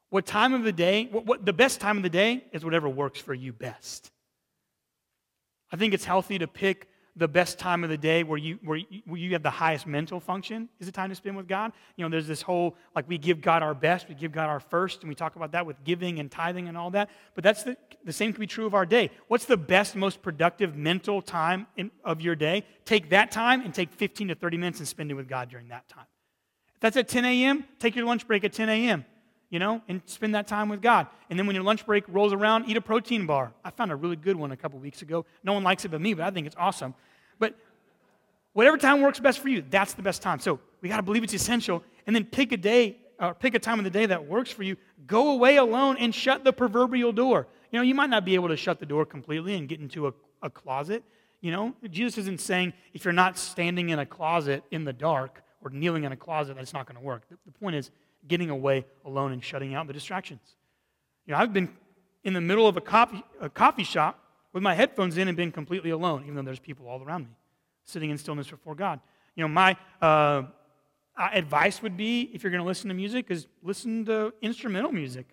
What 0.09 0.25
time 0.25 0.53
of 0.53 0.63
the 0.63 0.71
day, 0.71 1.07
what, 1.11 1.25
what, 1.25 1.45
the 1.45 1.53
best 1.53 1.81
time 1.81 1.97
of 1.97 2.03
the 2.03 2.09
day 2.09 2.45
is 2.53 2.63
whatever 2.63 2.87
works 2.87 3.19
for 3.19 3.33
you 3.33 3.51
best. 3.51 4.11
I 5.71 5.75
think 5.75 5.93
it's 5.93 6.05
healthy 6.05 6.37
to 6.39 6.47
pick 6.47 6.87
the 7.17 7.27
best 7.27 7.57
time 7.57 7.83
of 7.83 7.89
the 7.89 7.97
day 7.97 8.23
where 8.23 8.37
you, 8.37 8.59
where 8.63 8.77
you, 8.77 9.01
where 9.05 9.19
you 9.19 9.33
have 9.33 9.41
the 9.41 9.49
highest 9.49 9.87
mental 9.87 10.19
function 10.19 10.69
is 10.79 10.85
the 10.85 10.91
time 10.91 11.09
to 11.09 11.15
spend 11.15 11.35
with 11.35 11.47
God. 11.47 11.73
You 11.97 12.05
know, 12.05 12.09
there's 12.09 12.27
this 12.27 12.43
whole, 12.43 12.75
like, 12.95 13.09
we 13.09 13.17
give 13.17 13.41
God 13.41 13.63
our 13.63 13.73
best, 13.73 14.07
we 14.07 14.13
give 14.13 14.31
God 14.31 14.47
our 14.47 14.59
first, 14.59 15.01
and 15.01 15.09
we 15.09 15.15
talk 15.15 15.35
about 15.35 15.51
that 15.53 15.65
with 15.65 15.83
giving 15.83 16.19
and 16.19 16.29
tithing 16.29 16.67
and 16.67 16.77
all 16.77 16.91
that. 16.91 17.09
But 17.33 17.43
that's 17.43 17.63
the, 17.63 17.75
the 18.05 18.13
same 18.13 18.33
can 18.33 18.39
be 18.39 18.47
true 18.47 18.67
of 18.67 18.75
our 18.75 18.85
day. 18.85 19.09
What's 19.27 19.45
the 19.45 19.57
best, 19.57 19.95
most 19.95 20.21
productive 20.21 20.77
mental 20.77 21.21
time 21.21 21.65
in, 21.75 21.89
of 22.05 22.21
your 22.21 22.35
day? 22.35 22.65
Take 22.85 23.09
that 23.09 23.31
time 23.31 23.61
and 23.61 23.73
take 23.73 23.91
15 23.91 24.29
to 24.29 24.35
30 24.35 24.57
minutes 24.57 24.79
and 24.79 24.87
spend 24.87 25.09
it 25.09 25.15
with 25.15 25.27
God 25.27 25.49
during 25.49 25.69
that 25.69 25.89
time. 25.89 26.05
If 26.75 26.81
that's 26.81 26.97
at 26.97 27.07
10 27.07 27.25
a.m., 27.25 27.65
take 27.79 27.95
your 27.95 28.05
lunch 28.05 28.27
break 28.27 28.43
at 28.43 28.53
10 28.53 28.69
a.m 28.69 29.05
you 29.49 29.59
know, 29.59 29.81
and 29.87 30.01
spend 30.05 30.35
that 30.35 30.47
time 30.47 30.69
with 30.69 30.81
God. 30.81 31.07
And 31.29 31.39
then 31.39 31.47
when 31.47 31.55
your 31.55 31.63
lunch 31.63 31.85
break 31.85 32.03
rolls 32.07 32.33
around, 32.33 32.65
eat 32.67 32.77
a 32.77 32.81
protein 32.81 33.25
bar. 33.25 33.53
I 33.63 33.69
found 33.69 33.91
a 33.91 33.95
really 33.95 34.15
good 34.15 34.35
one 34.35 34.51
a 34.51 34.57
couple 34.57 34.79
weeks 34.79 35.01
ago. 35.01 35.25
No 35.43 35.53
one 35.53 35.63
likes 35.63 35.85
it 35.85 35.89
but 35.89 36.01
me, 36.01 36.13
but 36.13 36.25
I 36.25 36.31
think 36.31 36.47
it's 36.47 36.55
awesome. 36.57 36.93
But 37.39 37.55
whatever 38.53 38.77
time 38.77 39.01
works 39.01 39.19
best 39.19 39.39
for 39.39 39.49
you, 39.49 39.63
that's 39.69 39.93
the 39.93 40.01
best 40.01 40.21
time. 40.21 40.39
So 40.39 40.59
we 40.81 40.89
got 40.89 40.97
to 40.97 41.03
believe 41.03 41.23
it's 41.23 41.33
essential. 41.33 41.83
And 42.05 42.15
then 42.15 42.25
pick 42.25 42.51
a 42.51 42.57
day, 42.57 42.97
or 43.19 43.33
pick 43.33 43.55
a 43.55 43.59
time 43.59 43.79
of 43.79 43.85
the 43.85 43.91
day 43.91 44.05
that 44.05 44.27
works 44.27 44.51
for 44.51 44.63
you. 44.63 44.75
Go 45.05 45.31
away 45.31 45.57
alone 45.57 45.97
and 45.97 46.13
shut 46.13 46.43
the 46.43 46.51
proverbial 46.51 47.13
door. 47.13 47.47
You 47.71 47.79
know, 47.79 47.83
you 47.83 47.95
might 47.95 48.09
not 48.09 48.25
be 48.25 48.35
able 48.35 48.49
to 48.49 48.57
shut 48.57 48.79
the 48.79 48.85
door 48.85 49.05
completely 49.05 49.55
and 49.55 49.67
get 49.67 49.79
into 49.79 50.07
a, 50.07 50.13
a 50.41 50.49
closet. 50.49 51.03
You 51.41 51.51
know, 51.51 51.73
Jesus 51.89 52.17
isn't 52.17 52.41
saying 52.41 52.73
if 52.93 53.05
you're 53.05 53.13
not 53.13 53.37
standing 53.37 53.89
in 53.89 53.99
a 53.99 54.05
closet 54.05 54.63
in 54.71 54.83
the 54.83 54.93
dark 54.93 55.43
or 55.61 55.69
kneeling 55.69 56.03
in 56.03 56.11
a 56.11 56.17
closet, 56.17 56.55
that's 56.55 56.73
not 56.73 56.85
going 56.85 56.97
to 56.97 57.03
work. 57.03 57.27
The, 57.29 57.37
the 57.45 57.51
point 57.51 57.75
is 57.75 57.91
getting 58.27 58.49
away 58.49 58.85
alone 59.05 59.31
and 59.31 59.43
shutting 59.43 59.73
out 59.73 59.87
the 59.87 59.93
distractions. 59.93 60.55
You 61.25 61.33
know, 61.33 61.39
I've 61.39 61.53
been 61.53 61.69
in 62.23 62.33
the 62.33 62.41
middle 62.41 62.67
of 62.67 62.77
a 62.77 62.81
coffee, 62.81 63.23
a 63.39 63.49
coffee 63.49 63.83
shop 63.83 64.19
with 64.53 64.63
my 64.63 64.73
headphones 64.73 65.17
in 65.17 65.27
and 65.27 65.37
been 65.37 65.51
completely 65.51 65.91
alone, 65.91 66.23
even 66.23 66.35
though 66.35 66.41
there's 66.41 66.59
people 66.59 66.87
all 66.87 67.01
around 67.03 67.25
me, 67.25 67.35
sitting 67.85 68.09
in 68.09 68.17
stillness 68.17 68.49
before 68.49 68.75
God. 68.75 68.99
You 69.35 69.43
know, 69.43 69.47
my 69.47 69.77
uh, 70.01 70.43
advice 71.17 71.81
would 71.81 71.95
be 71.95 72.29
if 72.33 72.43
you're 72.43 72.51
going 72.51 72.63
to 72.63 72.67
listen 72.67 72.87
to 72.89 72.93
music, 72.93 73.29
is 73.29 73.47
listen 73.61 74.05
to 74.05 74.33
instrumental 74.41 74.91
music. 74.91 75.27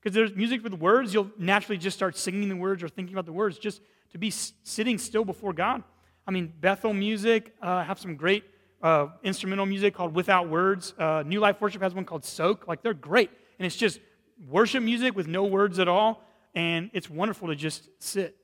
Because 0.00 0.14
there's 0.14 0.34
music 0.34 0.64
with 0.64 0.74
words, 0.74 1.14
you'll 1.14 1.30
naturally 1.38 1.78
just 1.78 1.96
start 1.96 2.16
singing 2.16 2.48
the 2.48 2.56
words 2.56 2.82
or 2.82 2.88
thinking 2.88 3.14
about 3.14 3.26
the 3.26 3.32
words, 3.32 3.58
just 3.58 3.80
to 4.10 4.18
be 4.18 4.30
sitting 4.30 4.98
still 4.98 5.24
before 5.24 5.52
God. 5.52 5.82
I 6.26 6.30
mean, 6.30 6.52
Bethel 6.60 6.92
music 6.92 7.54
uh, 7.62 7.84
have 7.84 7.98
some 7.98 8.16
great 8.16 8.44
uh, 8.82 9.08
instrumental 9.22 9.66
music 9.66 9.94
called 9.94 10.14
Without 10.14 10.48
Words. 10.48 10.94
Uh, 10.98 11.22
New 11.24 11.40
Life 11.40 11.60
Worship 11.60 11.82
has 11.82 11.94
one 11.94 12.04
called 12.04 12.24
Soak. 12.24 12.66
Like, 12.66 12.82
they're 12.82 12.94
great. 12.94 13.30
And 13.58 13.66
it's 13.66 13.76
just 13.76 14.00
worship 14.48 14.82
music 14.82 15.14
with 15.14 15.28
no 15.28 15.44
words 15.44 15.78
at 15.78 15.88
all. 15.88 16.22
And 16.54 16.90
it's 16.92 17.08
wonderful 17.08 17.48
to 17.48 17.54
just 17.54 17.88
sit 17.98 18.36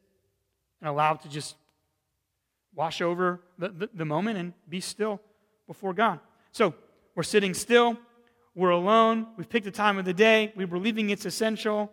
and 0.80 0.88
allow 0.88 1.14
it 1.14 1.22
to 1.22 1.28
just 1.28 1.56
wash 2.74 3.00
over 3.02 3.40
the, 3.58 3.68
the, 3.70 3.90
the 3.92 4.04
moment 4.04 4.38
and 4.38 4.52
be 4.68 4.80
still 4.80 5.20
before 5.66 5.92
God. 5.92 6.20
So 6.52 6.74
we're 7.14 7.24
sitting 7.24 7.52
still, 7.52 7.98
we're 8.54 8.70
alone, 8.70 9.26
we've 9.36 9.48
picked 9.48 9.64
the 9.64 9.70
time 9.72 9.98
of 9.98 10.04
the 10.04 10.14
day, 10.14 10.52
we're 10.54 10.66
believing 10.68 11.10
it's 11.10 11.26
essential, 11.26 11.92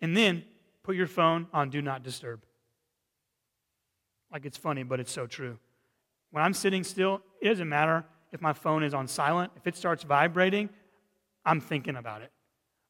and 0.00 0.16
then 0.16 0.44
put 0.84 0.94
your 0.96 1.08
phone 1.08 1.48
on 1.52 1.70
Do 1.70 1.82
Not 1.82 2.02
Disturb. 2.02 2.40
Like 4.32 4.46
it's 4.46 4.56
funny, 4.56 4.84
but 4.84 5.00
it's 5.00 5.12
so 5.12 5.26
true. 5.26 5.58
When 6.30 6.42
I'm 6.42 6.54
sitting 6.54 6.84
still, 6.84 7.22
it 7.40 7.48
doesn't 7.48 7.68
matter 7.68 8.04
if 8.32 8.40
my 8.40 8.52
phone 8.52 8.82
is 8.82 8.94
on 8.94 9.08
silent. 9.08 9.52
If 9.56 9.66
it 9.66 9.76
starts 9.76 10.04
vibrating, 10.04 10.68
I'm 11.44 11.60
thinking 11.60 11.96
about 11.96 12.22
it. 12.22 12.30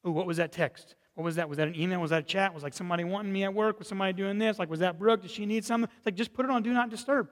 Oh, 0.05 0.11
what 0.11 0.27
was 0.27 0.37
that 0.39 0.53
text? 0.53 0.95
What 1.15 1.25
was 1.25 1.37
that? 1.37 1.49
Was 1.49 1.59
that 1.59 1.69
an 1.69 1.79
email? 1.79 2.01
Was 2.01 2.11
that 2.11 2.21
a 2.21 2.27
chat? 2.27 2.55
Was 2.55 2.63
like 2.63 2.75
somebody 2.75 3.05
wanting 3.05 3.33
me 3.33 3.45
at 3.45 3.53
work? 3.53 3.79
Was 3.79 3.89
somebody 3.89 4.13
doing 4.13 4.39
this? 4.39 4.59
Like, 4.59 4.71
was 4.71 4.81
that 4.81 4.99
Brooke? 4.99 5.23
Did 5.23 5.31
she 5.31 5.47
need 5.47 5.65
something? 5.65 5.91
It's 5.97 6.07
like, 6.07 6.15
just 6.15 6.33
put 6.33 6.45
it 6.45 6.51
on 6.51 6.63
Do 6.63 6.73
Not 6.73 6.91
Disturb. 6.91 7.29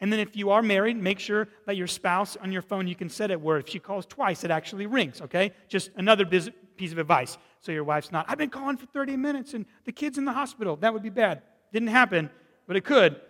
And 0.00 0.12
then 0.12 0.20
if 0.20 0.36
you 0.36 0.50
are 0.50 0.62
married, 0.62 0.96
make 0.96 1.18
sure 1.18 1.48
that 1.66 1.76
your 1.76 1.88
spouse 1.88 2.36
on 2.36 2.52
your 2.52 2.62
phone, 2.62 2.86
you 2.86 2.94
can 2.94 3.08
set 3.08 3.30
it 3.30 3.40
where 3.40 3.58
if 3.58 3.68
she 3.68 3.80
calls 3.80 4.06
twice, 4.06 4.44
it 4.44 4.50
actually 4.50 4.86
rings, 4.86 5.20
okay? 5.20 5.52
Just 5.68 5.90
another 5.96 6.24
piece 6.24 6.92
of 6.92 6.98
advice. 6.98 7.36
So 7.60 7.72
your 7.72 7.82
wife's 7.82 8.12
not, 8.12 8.24
I've 8.28 8.38
been 8.38 8.50
calling 8.50 8.76
for 8.76 8.86
30 8.86 9.16
minutes 9.16 9.54
and 9.54 9.66
the 9.84 9.92
kid's 9.92 10.16
in 10.16 10.24
the 10.24 10.32
hospital. 10.32 10.76
That 10.76 10.92
would 10.92 11.02
be 11.02 11.10
bad. 11.10 11.42
Didn't 11.72 11.88
happen, 11.88 12.30
but 12.68 12.76
it 12.76 12.84
could. 12.84 13.20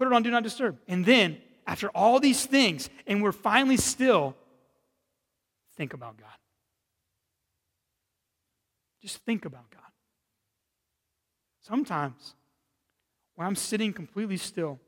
Put 0.00 0.06
it 0.06 0.14
on 0.14 0.22
Do 0.22 0.30
Not 0.30 0.42
Disturb. 0.42 0.78
And 0.88 1.04
then, 1.04 1.36
after 1.66 1.90
all 1.90 2.20
these 2.20 2.46
things, 2.46 2.88
and 3.06 3.22
we're 3.22 3.32
finally 3.32 3.76
still, 3.76 4.34
think 5.76 5.92
about 5.92 6.16
God. 6.16 6.30
Just 9.02 9.18
think 9.26 9.44
about 9.44 9.70
God. 9.70 9.82
Sometimes, 11.60 12.34
when 13.34 13.46
I'm 13.46 13.54
sitting 13.54 13.92
completely 13.92 14.38
still 14.38 14.80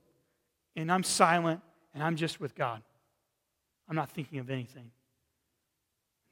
and 0.77 0.91
I'm 0.91 1.03
silent 1.03 1.61
and 1.93 2.03
I'm 2.03 2.17
just 2.17 2.41
with 2.41 2.55
God, 2.55 2.81
I'm 3.91 3.97
not 3.97 4.09
thinking 4.09 4.39
of 4.39 4.49
anything. 4.49 4.93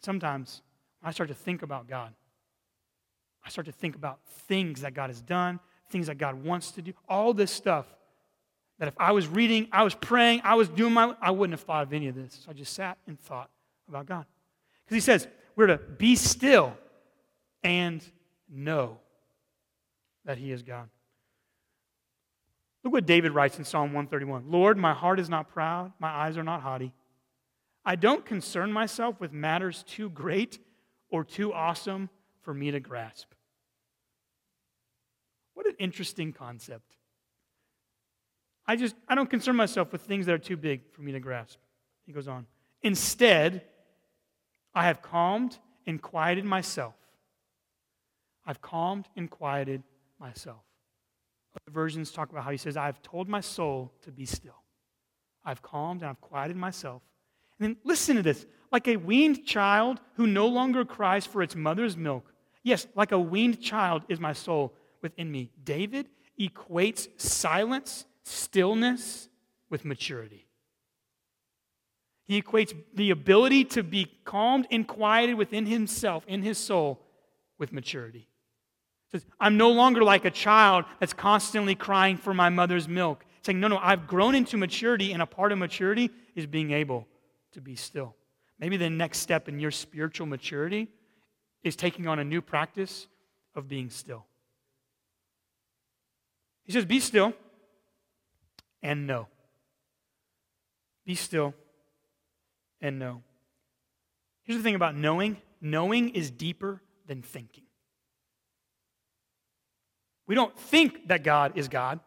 Sometimes, 0.02 0.62
when 1.00 1.10
I 1.10 1.12
start 1.12 1.28
to 1.28 1.34
think 1.34 1.60
about 1.60 1.86
God, 1.86 2.14
I 3.44 3.50
start 3.50 3.66
to 3.66 3.72
think 3.72 3.94
about 3.94 4.20
things 4.24 4.80
that 4.80 4.94
God 4.94 5.10
has 5.10 5.20
done, 5.20 5.60
things 5.90 6.06
that 6.06 6.16
God 6.16 6.42
wants 6.42 6.70
to 6.70 6.80
do, 6.80 6.94
all 7.10 7.34
this 7.34 7.50
stuff 7.50 7.84
that 8.80 8.88
if 8.88 8.94
I 8.98 9.12
was 9.12 9.28
reading, 9.28 9.68
I 9.70 9.84
was 9.84 9.94
praying, 9.94 10.40
I 10.42 10.54
was 10.54 10.68
doing 10.68 10.94
my, 10.94 11.14
I 11.20 11.30
wouldn't 11.30 11.52
have 11.52 11.64
thought 11.64 11.82
of 11.84 11.92
any 11.92 12.08
of 12.08 12.14
this. 12.14 12.40
So 12.44 12.50
I 12.50 12.54
just 12.54 12.72
sat 12.72 12.96
and 13.06 13.20
thought 13.20 13.50
about 13.88 14.06
God. 14.06 14.24
Because 14.84 14.94
he 14.94 15.00
says, 15.00 15.28
we're 15.54 15.66
to 15.66 15.76
be 15.76 16.16
still 16.16 16.72
and 17.62 18.02
know 18.48 18.98
that 20.24 20.38
He 20.38 20.50
is 20.50 20.62
God. 20.62 20.88
Look 22.82 22.94
what 22.94 23.04
David 23.04 23.32
writes 23.32 23.58
in 23.58 23.64
Psalm 23.64 23.92
131 23.92 24.44
Lord, 24.50 24.78
my 24.78 24.94
heart 24.94 25.20
is 25.20 25.28
not 25.28 25.50
proud, 25.52 25.92
my 25.98 26.08
eyes 26.08 26.38
are 26.38 26.42
not 26.42 26.62
haughty. 26.62 26.92
I 27.84 27.96
don't 27.96 28.24
concern 28.24 28.72
myself 28.72 29.20
with 29.20 29.32
matters 29.32 29.84
too 29.86 30.08
great 30.08 30.58
or 31.10 31.22
too 31.22 31.52
awesome 31.52 32.08
for 32.40 32.54
me 32.54 32.70
to 32.70 32.80
grasp. 32.80 33.28
What 35.52 35.66
an 35.66 35.76
interesting 35.78 36.32
concept. 36.32 36.96
I 38.70 38.76
just, 38.76 38.94
I 39.08 39.16
don't 39.16 39.28
concern 39.28 39.56
myself 39.56 39.90
with 39.90 40.02
things 40.02 40.26
that 40.26 40.32
are 40.32 40.38
too 40.38 40.56
big 40.56 40.82
for 40.92 41.02
me 41.02 41.10
to 41.10 41.18
grasp. 41.18 41.58
He 42.06 42.12
goes 42.12 42.28
on. 42.28 42.46
Instead, 42.84 43.62
I 44.72 44.84
have 44.84 45.02
calmed 45.02 45.58
and 45.88 46.00
quieted 46.00 46.44
myself. 46.44 46.94
I've 48.46 48.62
calmed 48.62 49.08
and 49.16 49.28
quieted 49.28 49.82
myself. 50.20 50.62
Other 51.52 51.74
versions 51.74 52.12
talk 52.12 52.30
about 52.30 52.44
how 52.44 52.52
he 52.52 52.56
says, 52.58 52.76
I've 52.76 53.02
told 53.02 53.28
my 53.28 53.40
soul 53.40 53.92
to 54.02 54.12
be 54.12 54.24
still. 54.24 54.62
I've 55.44 55.62
calmed 55.62 56.02
and 56.02 56.10
I've 56.10 56.20
quieted 56.20 56.56
myself. 56.56 57.02
And 57.58 57.70
then 57.70 57.76
listen 57.82 58.14
to 58.14 58.22
this 58.22 58.46
like 58.70 58.86
a 58.86 58.98
weaned 58.98 59.44
child 59.44 60.00
who 60.14 60.28
no 60.28 60.46
longer 60.46 60.84
cries 60.84 61.26
for 61.26 61.42
its 61.42 61.56
mother's 61.56 61.96
milk. 61.96 62.32
Yes, 62.62 62.86
like 62.94 63.10
a 63.10 63.18
weaned 63.18 63.60
child 63.60 64.04
is 64.08 64.20
my 64.20 64.32
soul 64.32 64.76
within 65.02 65.28
me. 65.28 65.50
David 65.64 66.08
equates 66.38 67.08
silence, 67.20 68.04
stillness, 68.30 69.28
with 69.70 69.84
maturity. 69.84 70.46
He 72.26 72.42
equates 72.42 72.74
the 72.94 73.10
ability 73.10 73.64
to 73.66 73.82
be 73.82 74.06
calmed 74.24 74.66
and 74.70 74.86
quieted 74.86 75.36
within 75.36 75.66
himself, 75.66 76.24
in 76.26 76.42
his 76.42 76.58
soul, 76.58 77.00
with 77.58 77.72
maturity. 77.72 78.28
He 79.06 79.18
says, 79.18 79.26
I'm 79.40 79.56
no 79.56 79.70
longer 79.70 80.04
like 80.04 80.24
a 80.24 80.30
child 80.30 80.84
that's 80.98 81.12
constantly 81.12 81.74
crying 81.74 82.16
for 82.16 82.34
my 82.34 82.48
mother's 82.48 82.88
milk. 82.88 83.24
Saying, 83.42 83.58
no, 83.58 83.68
no, 83.68 83.78
I've 83.78 84.06
grown 84.06 84.34
into 84.34 84.56
maturity, 84.56 85.12
and 85.12 85.22
a 85.22 85.26
part 85.26 85.50
of 85.50 85.58
maturity 85.58 86.10
is 86.34 86.46
being 86.46 86.72
able 86.72 87.08
to 87.52 87.60
be 87.60 87.74
still. 87.74 88.14
Maybe 88.58 88.76
the 88.76 88.90
next 88.90 89.18
step 89.18 89.48
in 89.48 89.58
your 89.58 89.70
spiritual 89.70 90.26
maturity 90.26 90.88
is 91.64 91.74
taking 91.74 92.06
on 92.06 92.18
a 92.18 92.24
new 92.24 92.42
practice 92.42 93.06
of 93.54 93.66
being 93.66 93.90
still. 93.90 94.26
He 96.64 96.72
says, 96.72 96.84
Be 96.84 97.00
still 97.00 97.32
and 98.82 99.06
know. 99.06 99.28
Be 101.04 101.14
still 101.14 101.54
and 102.80 102.98
know. 102.98 103.22
Here's 104.42 104.58
the 104.58 104.62
thing 104.62 104.74
about 104.74 104.96
knowing 104.96 105.36
knowing 105.60 106.10
is 106.10 106.30
deeper 106.30 106.80
than 107.06 107.22
thinking. 107.22 107.64
We 110.26 110.34
don't 110.34 110.56
think 110.56 111.08
that 111.08 111.24
God 111.24 111.52
is 111.56 111.68
God, 111.68 112.00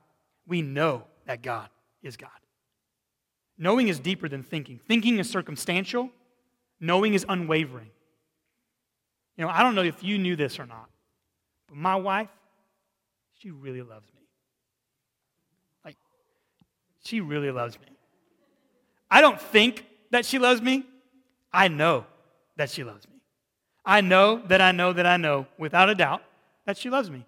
we 0.47 0.62
know 0.62 1.03
that 1.25 1.41
God 1.41 1.69
is 2.01 2.17
God. 2.17 2.29
Knowing 3.57 3.88
is 3.88 3.99
deeper 3.99 4.27
than 4.27 4.43
thinking. 4.43 4.79
Thinking 4.88 5.19
is 5.19 5.29
circumstantial, 5.29 6.09
knowing 6.79 7.13
is 7.13 7.25
unwavering. 7.27 7.91
You 9.38 9.45
know, 9.45 9.49
I 9.49 9.62
don't 9.62 9.75
know 9.75 9.83
if 9.83 10.03
you 10.03 10.17
knew 10.17 10.36
this 10.36 10.59
or 10.59 10.65
not, 10.65 10.89
but 11.67 11.77
my 11.77 11.95
wife, 11.95 12.29
she 13.39 13.51
really 13.51 13.81
loves 13.81 14.07
me. 14.12 14.12
She 17.03 17.21
really 17.21 17.51
loves 17.51 17.79
me. 17.79 17.87
I 19.09 19.21
don't 19.21 19.39
think 19.39 19.85
that 20.11 20.25
she 20.25 20.39
loves 20.39 20.61
me. 20.61 20.85
I 21.51 21.67
know 21.67 22.05
that 22.55 22.69
she 22.69 22.83
loves 22.83 23.07
me. 23.07 23.13
I 23.85 24.01
know 24.01 24.41
that 24.47 24.61
I 24.61 24.71
know 24.71 24.93
that 24.93 25.05
I 25.05 25.17
know, 25.17 25.45
without 25.57 25.89
a 25.89 25.95
doubt, 25.95 26.23
that 26.65 26.77
she 26.77 26.89
loves 26.89 27.11
me. 27.11 27.25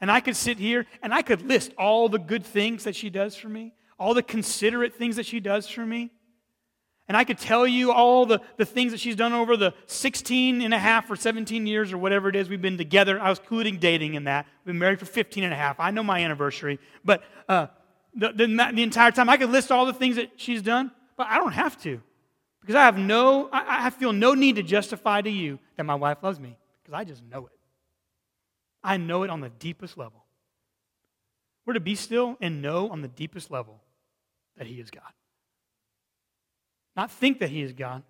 And 0.00 0.10
I 0.10 0.20
could 0.20 0.36
sit 0.36 0.58
here 0.58 0.86
and 1.02 1.14
I 1.14 1.22
could 1.22 1.42
list 1.42 1.72
all 1.78 2.08
the 2.08 2.18
good 2.18 2.44
things 2.44 2.84
that 2.84 2.94
she 2.94 3.08
does 3.08 3.34
for 3.34 3.48
me, 3.48 3.72
all 3.98 4.12
the 4.12 4.22
considerate 4.22 4.94
things 4.94 5.16
that 5.16 5.26
she 5.26 5.40
does 5.40 5.66
for 5.68 5.86
me. 5.86 6.10
And 7.08 7.16
I 7.16 7.24
could 7.24 7.38
tell 7.38 7.66
you 7.66 7.92
all 7.92 8.26
the, 8.26 8.40
the 8.56 8.64
things 8.64 8.92
that 8.92 9.00
she's 9.00 9.16
done 9.16 9.32
over 9.32 9.56
the 9.56 9.72
16 9.86 10.60
and 10.60 10.74
a 10.74 10.78
half 10.78 11.08
or 11.10 11.16
17 11.16 11.66
years 11.66 11.92
or 11.92 11.98
whatever 11.98 12.28
it 12.28 12.36
is 12.36 12.48
we've 12.48 12.60
been 12.60 12.76
together. 12.76 13.20
I 13.20 13.30
was 13.30 13.38
including 13.38 13.78
dating 13.78 14.14
in 14.14 14.24
that. 14.24 14.46
We've 14.64 14.72
been 14.72 14.78
married 14.78 14.98
for 14.98 15.06
15 15.06 15.44
and 15.44 15.52
a 15.52 15.56
half. 15.56 15.78
I 15.78 15.92
know 15.92 16.02
my 16.02 16.24
anniversary. 16.24 16.80
But 17.04 17.22
uh, 17.48 17.68
the, 18.16 18.32
the, 18.32 18.46
the, 18.46 18.82
entire 18.82 19.10
time, 19.10 19.28
I 19.28 19.36
could 19.36 19.50
list 19.50 19.70
all 19.70 19.84
the 19.86 19.92
things 19.92 20.16
that 20.16 20.32
she's 20.36 20.62
done, 20.62 20.90
but 21.16 21.26
I 21.28 21.36
don't 21.36 21.52
have 21.52 21.80
to. 21.82 22.00
Because 22.60 22.74
I 22.74 22.84
have 22.84 22.96
no, 22.98 23.48
I, 23.52 23.86
I 23.86 23.90
feel 23.90 24.12
no 24.12 24.34
need 24.34 24.56
to 24.56 24.62
justify 24.62 25.20
to 25.20 25.30
you 25.30 25.58
that 25.76 25.84
my 25.84 25.94
wife 25.94 26.18
loves 26.22 26.40
me, 26.40 26.56
because 26.82 26.98
I 26.98 27.04
just 27.04 27.22
know 27.22 27.46
it. 27.46 27.52
I 28.82 28.96
know 28.96 29.22
it 29.22 29.30
on 29.30 29.40
the 29.40 29.50
deepest 29.50 29.98
level. 29.98 30.24
We're 31.64 31.74
to 31.74 31.80
be 31.80 31.94
still 31.94 32.36
and 32.40 32.62
know 32.62 32.88
on 32.88 33.02
the 33.02 33.08
deepest 33.08 33.50
level 33.50 33.80
that 34.56 34.66
He 34.66 34.80
is 34.80 34.90
God. 34.90 35.02
Not 36.96 37.10
think 37.10 37.40
that 37.40 37.50
He 37.50 37.60
is 37.60 37.72
God, 37.72 38.02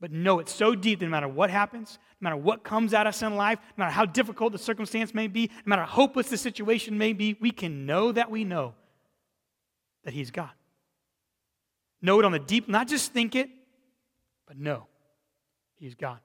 but 0.00 0.12
know 0.12 0.38
it 0.38 0.48
so 0.48 0.74
deep 0.74 1.00
that 1.00 1.06
no 1.06 1.10
matter 1.10 1.28
what 1.28 1.50
happens, 1.50 1.98
no 2.20 2.26
matter 2.26 2.36
what 2.36 2.62
comes 2.62 2.94
at 2.94 3.06
us 3.06 3.22
in 3.22 3.34
life, 3.34 3.58
no 3.76 3.84
matter 3.84 3.92
how 3.92 4.04
difficult 4.04 4.52
the 4.52 4.58
circumstance 4.58 5.12
may 5.12 5.26
be, 5.26 5.50
no 5.66 5.70
matter 5.70 5.82
how 5.82 5.88
hopeless 5.88 6.28
the 6.28 6.36
situation 6.36 6.96
may 6.96 7.12
be, 7.12 7.36
we 7.40 7.50
can 7.50 7.86
know 7.86 8.12
that 8.12 8.30
we 8.30 8.44
know 8.44 8.74
that 10.04 10.14
He's 10.14 10.30
God. 10.30 10.50
Know 12.00 12.18
it 12.18 12.24
on 12.24 12.32
the 12.32 12.38
deep, 12.38 12.68
not 12.68 12.88
just 12.88 13.12
think 13.12 13.34
it, 13.34 13.48
but 14.46 14.56
know 14.56 14.86
He's 15.76 15.94
God. 15.94 16.18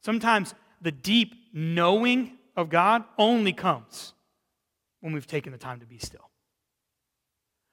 Sometimes 0.00 0.54
the 0.80 0.92
deep 0.92 1.34
knowing 1.52 2.38
of 2.56 2.68
God 2.70 3.04
only 3.18 3.52
comes 3.52 4.14
when 5.00 5.12
we've 5.12 5.26
taken 5.26 5.52
the 5.52 5.58
time 5.58 5.80
to 5.80 5.86
be 5.86 5.98
still. 5.98 6.30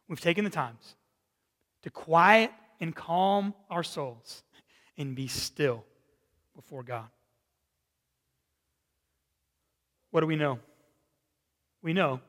We've 0.07 0.19
taken 0.19 0.43
the 0.43 0.51
times 0.51 0.95
to 1.83 1.89
quiet 1.89 2.51
and 2.79 2.95
calm 2.95 3.53
our 3.69 3.83
souls 3.83 4.43
and 4.97 5.15
be 5.15 5.27
still 5.27 5.83
before 6.55 6.83
God. 6.83 7.07
What 10.11 10.21
do 10.21 10.27
we 10.27 10.35
know? 10.35 10.59
We 11.81 11.93
know 11.93 12.21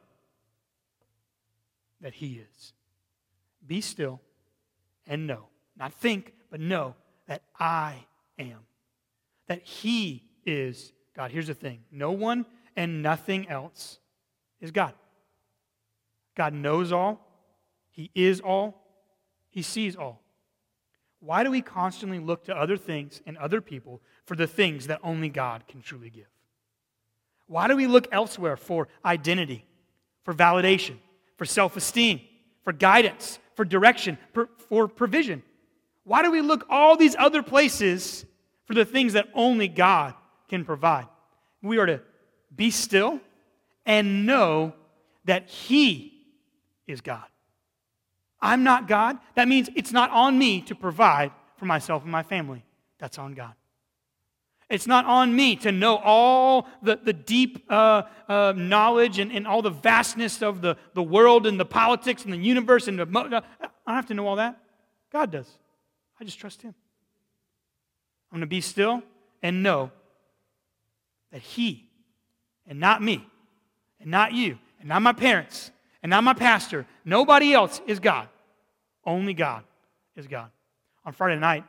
that 2.00 2.14
He 2.14 2.42
is. 2.54 2.72
Be 3.66 3.80
still 3.80 4.20
and 5.06 5.26
know, 5.26 5.46
not 5.76 5.92
think, 5.92 6.32
but 6.50 6.60
know 6.60 6.94
that 7.26 7.42
I 7.58 8.06
am, 8.38 8.58
that 9.48 9.62
He 9.62 10.24
is 10.44 10.92
God. 11.14 11.30
Here's 11.30 11.46
the 11.46 11.54
thing 11.54 11.80
no 11.90 12.12
one 12.12 12.46
and 12.76 13.02
nothing 13.02 13.48
else 13.48 13.98
is 14.60 14.70
God. 14.70 14.94
God 16.36 16.52
knows 16.52 16.92
all, 16.92 17.26
He 17.90 18.10
is 18.14 18.40
all, 18.40 18.82
He 19.50 19.62
sees 19.62 19.96
all. 19.96 20.22
Why 21.20 21.42
do 21.42 21.50
we 21.50 21.62
constantly 21.62 22.18
look 22.18 22.44
to 22.44 22.56
other 22.56 22.76
things 22.76 23.22
and 23.26 23.36
other 23.38 23.60
people 23.60 24.02
for 24.26 24.36
the 24.36 24.46
things 24.46 24.86
that 24.86 25.00
only 25.02 25.28
God 25.28 25.66
can 25.66 25.80
truly 25.80 26.10
give? 26.10 26.26
Why 27.46 27.68
do 27.68 27.76
we 27.76 27.86
look 27.86 28.08
elsewhere 28.12 28.56
for 28.56 28.88
identity, 29.04 29.64
for 30.24 30.34
validation, 30.34 30.96
for 31.36 31.44
self 31.44 31.76
esteem, 31.76 32.20
for 32.64 32.72
guidance, 32.72 33.38
for 33.56 33.64
direction, 33.64 34.18
for, 34.32 34.48
for 34.68 34.86
provision? 34.86 35.42
Why 36.04 36.22
do 36.22 36.30
we 36.30 36.40
look 36.40 36.66
all 36.70 36.96
these 36.96 37.16
other 37.18 37.42
places 37.42 38.24
for 38.66 38.74
the 38.74 38.84
things 38.84 39.14
that 39.14 39.26
only 39.34 39.66
God 39.66 40.14
can 40.48 40.64
provide? 40.64 41.08
We 41.62 41.78
are 41.78 41.86
to 41.86 42.00
be 42.54 42.70
still 42.70 43.20
and 43.84 44.24
know 44.24 44.74
that 45.24 45.48
He 45.48 46.12
is 46.86 47.00
God. 47.00 47.24
I'm 48.40 48.62
not 48.62 48.86
God. 48.86 49.18
That 49.34 49.48
means 49.48 49.68
it's 49.74 49.92
not 49.92 50.10
on 50.10 50.38
me 50.38 50.60
to 50.62 50.74
provide 50.74 51.32
for 51.56 51.64
myself 51.64 52.02
and 52.02 52.12
my 52.12 52.22
family. 52.22 52.64
That's 52.98 53.18
on 53.18 53.34
God. 53.34 53.54
It's 54.68 54.86
not 54.86 55.04
on 55.04 55.34
me 55.34 55.54
to 55.56 55.70
know 55.70 55.96
all 55.96 56.66
the, 56.82 56.98
the 57.02 57.12
deep 57.12 57.64
uh, 57.70 58.02
uh, 58.28 58.52
knowledge 58.56 59.20
and, 59.20 59.30
and 59.30 59.46
all 59.46 59.62
the 59.62 59.70
vastness 59.70 60.42
of 60.42 60.60
the, 60.60 60.76
the 60.94 61.02
world 61.02 61.46
and 61.46 61.58
the 61.58 61.64
politics 61.64 62.24
and 62.24 62.32
the 62.32 62.38
universe. 62.38 62.88
And 62.88 62.98
the, 62.98 63.06
I 63.06 63.30
don't 63.30 63.44
have 63.86 64.06
to 64.06 64.14
know 64.14 64.26
all 64.26 64.36
that. 64.36 64.58
God 65.12 65.30
does. 65.30 65.48
I 66.20 66.24
just 66.24 66.38
trust 66.38 66.62
Him. 66.62 66.74
I'm 68.32 68.38
going 68.38 68.40
to 68.40 68.46
be 68.48 68.60
still 68.60 69.02
and 69.40 69.62
know 69.62 69.92
that 71.30 71.42
He 71.42 71.88
and 72.66 72.80
not 72.80 73.02
me 73.02 73.24
and 74.00 74.10
not 74.10 74.32
you 74.32 74.58
and 74.80 74.88
not 74.88 75.00
my 75.00 75.12
parents 75.12 75.70
and 76.02 76.10
not 76.10 76.24
my 76.24 76.34
pastor, 76.34 76.86
nobody 77.04 77.52
else 77.52 77.80
is 77.86 78.00
God. 78.00 78.28
Only 79.04 79.34
God 79.34 79.62
is 80.16 80.26
God. 80.26 80.50
On 81.04 81.12
Friday 81.12 81.38
night, 81.38 81.64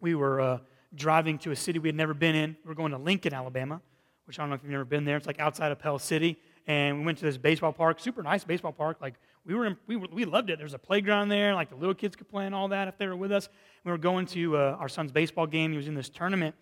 we 0.00 0.14
were 0.14 0.40
uh, 0.40 0.58
driving 0.94 1.38
to 1.38 1.50
a 1.50 1.56
city 1.56 1.78
we 1.78 1.88
had 1.88 1.96
never 1.96 2.14
been 2.14 2.34
in. 2.34 2.56
We 2.64 2.68
were 2.68 2.74
going 2.74 2.92
to 2.92 2.98
Lincoln, 2.98 3.32
Alabama, 3.32 3.80
which 4.24 4.38
I 4.38 4.42
don't 4.42 4.50
know 4.50 4.56
if 4.56 4.62
you've 4.62 4.72
never 4.72 4.84
been 4.84 5.04
there. 5.04 5.16
It's 5.16 5.26
like 5.26 5.40
outside 5.40 5.72
of 5.72 5.78
Pell 5.78 5.98
City. 5.98 6.38
And 6.66 7.00
we 7.00 7.04
went 7.04 7.18
to 7.18 7.24
this 7.24 7.36
baseball 7.36 7.72
park, 7.72 8.00
super 8.00 8.22
nice 8.22 8.44
baseball 8.44 8.72
park. 8.72 8.98
Like 9.00 9.14
we 9.44 9.54
were, 9.54 9.66
in, 9.66 9.76
we 9.86 9.96
were, 9.96 10.08
we 10.12 10.24
loved 10.24 10.50
it. 10.50 10.58
There 10.58 10.64
was 10.64 10.74
a 10.74 10.78
playground 10.78 11.28
there, 11.28 11.54
like 11.54 11.70
the 11.70 11.76
little 11.76 11.94
kids 11.94 12.16
could 12.16 12.28
play 12.28 12.46
and 12.46 12.54
all 12.54 12.68
that 12.68 12.88
if 12.88 12.98
they 12.98 13.06
were 13.06 13.16
with 13.16 13.32
us. 13.32 13.48
We 13.84 13.90
were 13.90 13.98
going 13.98 14.26
to 14.26 14.56
uh, 14.56 14.76
our 14.78 14.88
son's 14.88 15.12
baseball 15.12 15.46
game. 15.46 15.70
He 15.70 15.76
was 15.76 15.88
in 15.88 15.94
this 15.94 16.08
tournament. 16.08 16.54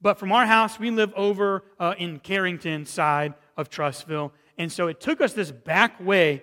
But 0.00 0.18
from 0.18 0.32
our 0.32 0.46
house, 0.46 0.78
we 0.78 0.90
live 0.90 1.12
over 1.14 1.64
uh, 1.78 1.94
in 1.98 2.18
Carrington 2.20 2.84
side 2.84 3.34
of 3.56 3.70
Trussville. 3.70 4.32
And 4.58 4.70
so 4.70 4.88
it 4.88 5.00
took 5.00 5.20
us 5.20 5.32
this 5.32 5.50
back 5.50 6.00
way 6.00 6.42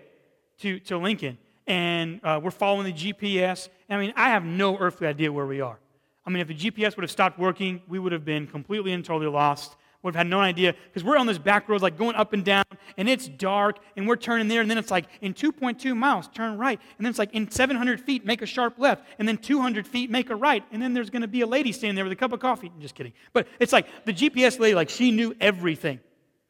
to, 0.59 0.79
to 0.81 0.97
Lincoln. 0.97 1.37
And 1.67 2.19
uh, 2.23 2.39
we're 2.41 2.51
following 2.51 2.85
the 2.85 2.93
GPS. 2.93 3.69
I 3.89 3.97
mean, 3.97 4.13
I 4.15 4.29
have 4.29 4.43
no 4.43 4.77
earthly 4.77 5.07
idea 5.07 5.31
where 5.31 5.45
we 5.45 5.61
are. 5.61 5.79
I 6.25 6.29
mean, 6.29 6.41
if 6.41 6.47
the 6.47 6.55
GPS 6.55 6.95
would 6.95 7.03
have 7.03 7.11
stopped 7.11 7.39
working, 7.39 7.81
we 7.87 7.99
would 7.99 8.11
have 8.11 8.25
been 8.25 8.47
completely 8.47 8.93
and 8.93 9.03
totally 9.03 9.31
lost. 9.31 9.75
Would 10.03 10.15
have 10.15 10.25
had 10.25 10.27
no 10.31 10.39
idea 10.39 10.73
because 10.85 11.03
we're 11.03 11.17
on 11.17 11.27
this 11.27 11.37
back 11.37 11.69
road, 11.69 11.81
like 11.81 11.95
going 11.95 12.15
up 12.15 12.33
and 12.33 12.43
down, 12.43 12.63
and 12.97 13.07
it's 13.07 13.27
dark, 13.27 13.77
and 13.95 14.07
we're 14.07 14.15
turning 14.15 14.47
there, 14.47 14.61
and 14.61 14.69
then 14.69 14.79
it's 14.79 14.89
like 14.89 15.05
in 15.21 15.33
2.2 15.33 15.95
miles, 15.95 16.27
turn 16.29 16.57
right, 16.57 16.79
and 16.97 17.05
then 17.05 17.11
it's 17.11 17.19
like 17.19 17.33
in 17.33 17.51
700 17.51 18.01
feet, 18.01 18.25
make 18.25 18.41
a 18.41 18.47
sharp 18.47 18.79
left, 18.79 19.03
and 19.19 19.27
then 19.27 19.37
200 19.37 19.85
feet, 19.85 20.09
make 20.09 20.31
a 20.31 20.35
right, 20.35 20.63
and 20.71 20.81
then 20.81 20.95
there's 20.95 21.11
going 21.11 21.21
to 21.21 21.27
be 21.27 21.41
a 21.41 21.47
lady 21.47 21.71
standing 21.71 21.95
there 21.95 22.03
with 22.03 22.13
a 22.13 22.15
cup 22.15 22.33
of 22.33 22.39
coffee. 22.39 22.71
I'm 22.73 22.81
Just 22.81 22.95
kidding. 22.95 23.13
But 23.31 23.47
it's 23.59 23.71
like 23.71 24.05
the 24.05 24.13
GPS 24.13 24.59
lady, 24.59 24.73
like 24.73 24.89
she 24.89 25.11
knew 25.11 25.35
everything. 25.39 25.99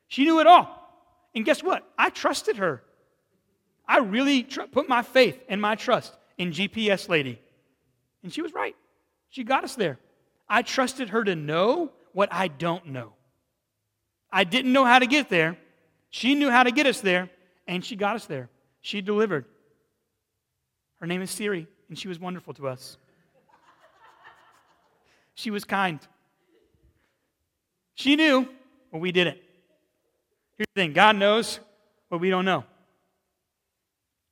She 0.08 0.24
knew 0.24 0.40
it 0.40 0.48
all. 0.48 0.78
And 1.36 1.44
guess 1.44 1.62
what? 1.62 1.90
I 1.98 2.10
trusted 2.10 2.58
her. 2.58 2.84
I 3.86 4.00
really 4.00 4.44
tr- 4.44 4.62
put 4.72 4.88
my 4.88 5.02
faith 5.02 5.38
and 5.50 5.62
my 5.62 5.76
trust 5.76 6.16
in 6.38 6.52
GPS 6.52 7.10
lady. 7.10 7.42
And 8.24 8.32
she 8.32 8.42
was 8.42 8.54
right. 8.54 8.76
She 9.32 9.44
got 9.44 9.64
us 9.64 9.76
there. 9.76 9.98
I 10.48 10.62
trusted 10.62 11.10
her 11.10 11.24
to 11.24 11.36
know 11.36 11.92
what 12.14 12.32
I 12.32 12.50
don't 12.50 12.88
know. 12.88 13.14
I 14.32 14.44
didn't 14.44 14.72
know 14.72 14.86
how 14.86 15.00
to 15.00 15.08
get 15.08 15.30
there. 15.30 15.58
She 16.10 16.36
knew 16.36 16.50
how 16.50 16.64
to 16.64 16.72
get 16.72 16.86
us 16.86 17.02
there, 17.02 17.30
and 17.68 17.84
she 17.84 17.96
got 17.96 18.16
us 18.16 18.26
there. 18.26 18.50
She 18.82 19.02
delivered. 19.02 19.46
Her 21.00 21.08
name 21.08 21.22
is 21.22 21.32
Siri, 21.32 21.68
and 21.90 21.98
she 21.98 22.08
was 22.08 22.20
wonderful 22.20 22.54
to 22.56 22.68
us. 22.68 22.98
She 25.34 25.50
was 25.50 25.64
kind. 25.64 26.00
She 27.96 28.16
knew, 28.16 28.48
but 28.92 29.00
we 29.00 29.12
didn't. 29.12 29.38
Here's 30.58 30.68
the 30.76 30.82
thing 30.82 30.94
God 30.94 31.16
knows 31.16 31.60
what 32.10 32.20
we 32.20 32.30
don't 32.30 32.46
know. 32.46 32.66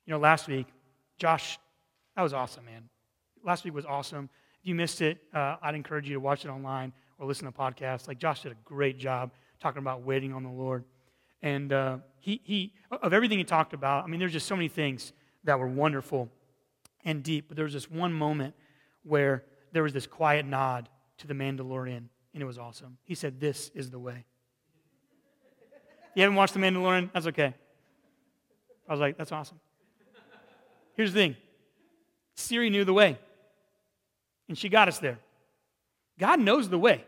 You 0.05 0.11
know, 0.11 0.19
last 0.19 0.47
week, 0.47 0.67
Josh, 1.17 1.57
that 2.15 2.21
was 2.21 2.33
awesome, 2.33 2.65
man. 2.65 2.89
Last 3.43 3.63
week 3.63 3.73
was 3.73 3.85
awesome. 3.85 4.29
If 4.61 4.67
you 4.67 4.75
missed 4.75 5.01
it, 5.01 5.19
uh, 5.33 5.55
I'd 5.61 5.75
encourage 5.75 6.07
you 6.07 6.15
to 6.15 6.19
watch 6.19 6.45
it 6.45 6.49
online 6.49 6.93
or 7.17 7.27
listen 7.27 7.45
to 7.45 7.51
podcasts. 7.51 8.07
Like 8.07 8.19
Josh 8.19 8.43
did 8.43 8.51
a 8.51 8.57
great 8.65 8.97
job 8.97 9.31
talking 9.59 9.79
about 9.79 10.03
waiting 10.03 10.33
on 10.33 10.43
the 10.43 10.49
Lord. 10.49 10.83
And 11.41 11.71
uh, 11.71 11.97
he, 12.19 12.41
he, 12.43 12.73
of 12.91 13.13
everything 13.13 13.37
he 13.37 13.43
talked 13.43 13.73
about, 13.73 14.03
I 14.03 14.07
mean, 14.07 14.19
there's 14.19 14.33
just 14.33 14.47
so 14.47 14.55
many 14.55 14.67
things 14.67 15.13
that 15.45 15.59
were 15.59 15.67
wonderful 15.67 16.29
and 17.05 17.23
deep. 17.23 17.45
But 17.47 17.55
there 17.55 17.63
was 17.63 17.73
this 17.73 17.89
one 17.89 18.13
moment 18.13 18.55
where 19.03 19.45
there 19.71 19.83
was 19.83 19.93
this 19.93 20.07
quiet 20.07 20.45
nod 20.45 20.89
to 21.19 21.27
the 21.27 21.33
Mandalorian, 21.33 22.03
and 22.33 22.43
it 22.43 22.45
was 22.45 22.57
awesome. 22.57 22.97
He 23.03 23.15
said, 23.15 23.39
This 23.39 23.71
is 23.73 23.89
the 23.89 23.99
way. 23.99 24.25
You 26.15 26.23
haven't 26.23 26.35
watched 26.35 26.53
The 26.53 26.59
Mandalorian, 26.59 27.11
that's 27.13 27.27
okay. 27.27 27.53
I 28.87 28.91
was 28.91 28.99
like, 28.99 29.17
That's 29.17 29.31
awesome. 29.31 29.59
Here's 30.95 31.13
the 31.13 31.19
thing 31.19 31.35
Siri 32.35 32.69
knew 32.69 32.83
the 32.83 32.93
way, 32.93 33.17
and 34.49 34.57
she 34.57 34.67
got 34.67 34.89
us 34.89 34.99
there. 34.99 35.19
God 36.19 36.41
knows 36.41 36.67
the 36.67 36.77
way, 36.77 37.05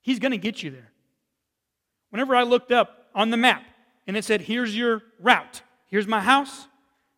He's 0.00 0.18
going 0.18 0.32
to 0.32 0.38
get 0.38 0.62
you 0.62 0.70
there. 0.70 0.90
Whenever 2.10 2.34
I 2.34 2.44
looked 2.44 2.72
up 2.72 3.08
on 3.14 3.28
the 3.28 3.36
map 3.36 3.62
and 4.06 4.16
it 4.16 4.24
said, 4.24 4.40
here's 4.40 4.74
your 4.74 5.02
route, 5.20 5.60
here's 5.88 6.06
my 6.06 6.20
house, 6.20 6.66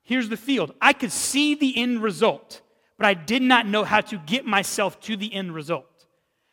here's 0.03 0.29
the 0.29 0.37
field, 0.37 0.75
I 0.81 0.93
could 0.93 1.13
see 1.13 1.55
the 1.55 1.77
end 1.79 2.03
result, 2.03 2.63
but 2.99 3.07
I 3.07 3.15
did 3.15 3.43
not 3.43 3.69
know 3.69 3.85
how 3.85 4.01
to 4.01 4.19
get 4.19 4.45
myself 4.45 4.99
to 5.03 5.17
the 5.17 5.33
end 5.33 5.55
result. 5.55 5.87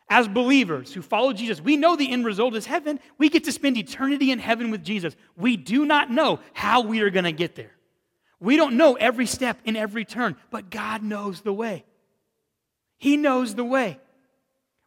As 0.09 0.27
believers 0.27 0.93
who 0.93 1.01
follow 1.01 1.33
Jesus, 1.33 1.59
we 1.59 1.75
know 1.75 1.95
the 1.95 2.11
end 2.11 2.25
result 2.25 2.55
is 2.55 2.65
heaven. 2.65 2.99
We 3.17 3.29
get 3.29 3.43
to 3.45 3.51
spend 3.51 3.75
eternity 3.75 4.31
in 4.31 4.39
heaven 4.39 4.71
with 4.71 4.83
Jesus. 4.83 5.15
We 5.35 5.57
do 5.57 5.85
not 5.85 6.11
know 6.11 6.39
how 6.53 6.81
we 6.81 7.01
are 7.01 7.09
going 7.09 7.25
to 7.25 7.33
get 7.33 7.55
there. 7.55 7.71
We 8.39 8.55
don't 8.55 8.77
know 8.77 8.93
every 8.93 9.25
step 9.25 9.57
in 9.65 9.75
every 9.75 10.05
turn, 10.05 10.37
but 10.51 10.69
God 10.69 11.03
knows 11.03 11.41
the 11.41 11.53
way. 11.53 11.83
He 12.97 13.17
knows 13.17 13.55
the 13.55 13.63
way. 13.63 13.99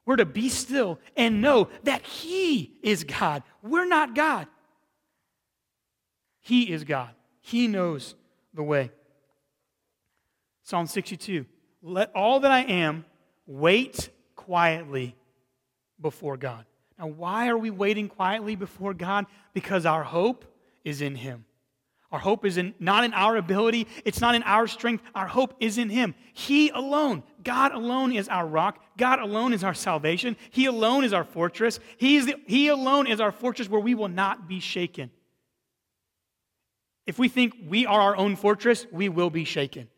We're 0.05 0.17
to 0.17 0.25
be 0.25 0.49
still 0.49 0.99
and 1.17 1.41
know 1.41 1.69
that 1.85 2.03
He 2.03 2.73
is 2.83 3.05
God. 3.05 3.43
We're 3.63 3.87
not 3.87 4.15
God. 4.15 4.49
He 6.41 6.71
is 6.73 6.85
God. 6.85 7.11
He 7.41 7.69
knows 7.69 8.15
the 8.55 8.63
way. 8.63 8.91
Psalm 10.63 10.87
62 10.87 11.47
Let 11.83 12.11
all 12.15 12.41
that 12.41 12.51
I 12.51 12.61
am 12.61 13.05
wait 13.47 14.11
quietly 14.37 15.17
before 16.01 16.37
God. 16.37 16.65
Now, 16.99 17.07
why 17.07 17.49
are 17.49 17.59
we 17.59 17.71
waiting 17.71 18.09
quietly 18.09 18.57
before 18.57 18.95
God? 18.95 19.27
Because 19.55 19.87
our 19.87 20.03
hope 20.03 20.45
is 20.85 21.01
in 21.01 21.15
Him. 21.15 21.45
Our 22.13 22.19
hope 22.19 22.45
is 22.45 22.57
in, 22.57 22.75
not 22.81 23.05
in 23.05 23.15
our 23.15 23.37
ability, 23.37 23.87
it's 24.05 24.21
not 24.21 24.35
in 24.35 24.43
our 24.43 24.67
strength. 24.67 25.05
Our 25.15 25.29
hope 25.29 25.55
is 25.61 25.79
in 25.79 25.89
Him. 25.89 26.15
He 26.33 26.71
alone, 26.71 27.23
God 27.45 27.73
alone 27.73 28.13
is 28.13 28.29
our 28.29 28.47
rock. 28.47 28.83
God 28.97 29.21
alone 29.21 29.53
is 29.53 29.63
our 29.63 29.75
salvation. 29.75 30.37
He 30.51 30.67
alone 30.67 31.05
is 31.05 31.13
our 31.13 31.25
fortress. 31.25 31.79
He, 31.99 32.17
is 32.17 32.27
the, 32.27 32.35
he 32.47 32.69
alone 32.69 33.07
is 33.07 33.21
our 33.21 33.31
fortress 33.31 33.69
where 33.69 33.81
we 33.81 33.95
will 33.95 34.09
not 34.09 34.49
be 34.49 34.59
shaken. 34.59 35.11
If 37.07 37.19
we 37.19 37.29
think 37.29 37.55
we 37.67 37.87
are 37.87 38.01
our 38.01 38.17
own 38.17 38.37
fortress, 38.37 38.87
we 38.91 39.09
will 39.09 39.31
be 39.31 39.45
shaken. 39.45 39.89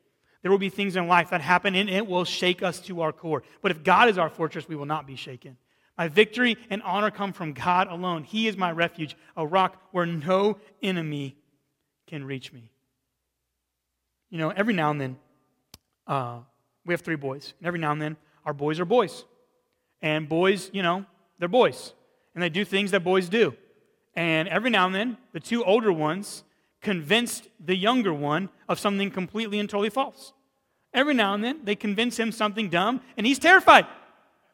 There 0.42 0.50
will 0.50 0.58
be 0.58 0.68
things 0.68 0.96
in 0.96 1.08
life 1.08 1.30
that 1.30 1.40
happen 1.40 1.74
and 1.74 1.88
it 1.88 2.06
will 2.06 2.24
shake 2.24 2.62
us 2.62 2.80
to 2.80 3.00
our 3.00 3.12
core. 3.12 3.42
But 3.62 3.70
if 3.70 3.82
God 3.82 4.08
is 4.08 4.18
our 4.18 4.30
fortress, 4.30 4.68
we 4.68 4.76
will 4.76 4.86
not 4.86 5.06
be 5.06 5.16
shaken. 5.16 5.56
My 5.96 6.08
victory 6.08 6.56
and 6.68 6.82
honor 6.82 7.10
come 7.10 7.32
from 7.32 7.52
God 7.52 7.88
alone. 7.88 8.24
He 8.24 8.48
is 8.48 8.56
my 8.56 8.72
refuge, 8.72 9.16
a 9.36 9.46
rock 9.46 9.76
where 9.92 10.06
no 10.06 10.58
enemy 10.82 11.36
can 12.12 12.26
reach 12.26 12.52
me. 12.52 12.68
You 14.28 14.36
know, 14.36 14.50
every 14.50 14.74
now 14.74 14.90
and 14.90 15.00
then, 15.00 15.16
uh, 16.06 16.40
we 16.84 16.92
have 16.92 17.00
three 17.00 17.16
boys, 17.16 17.54
and 17.58 17.66
every 17.66 17.80
now 17.80 17.90
and 17.90 18.02
then, 18.02 18.18
our 18.44 18.52
boys 18.52 18.78
are 18.80 18.84
boys. 18.84 19.24
And 20.02 20.28
boys, 20.28 20.68
you 20.74 20.82
know, 20.82 21.06
they're 21.38 21.48
boys, 21.48 21.94
and 22.34 22.42
they 22.42 22.50
do 22.50 22.66
things 22.66 22.90
that 22.90 23.02
boys 23.02 23.30
do. 23.30 23.54
And 24.14 24.46
every 24.46 24.68
now 24.68 24.84
and 24.84 24.94
then, 24.94 25.16
the 25.32 25.40
two 25.40 25.64
older 25.64 25.90
ones 25.90 26.44
convinced 26.82 27.48
the 27.64 27.74
younger 27.74 28.12
one 28.12 28.50
of 28.68 28.78
something 28.78 29.10
completely 29.10 29.58
and 29.58 29.70
totally 29.70 29.88
false. 29.88 30.34
Every 30.92 31.14
now 31.14 31.32
and 31.32 31.42
then, 31.42 31.60
they 31.64 31.76
convince 31.76 32.18
him 32.18 32.30
something 32.30 32.68
dumb, 32.68 33.00
and 33.16 33.26
he's 33.26 33.38
terrified. 33.38 33.86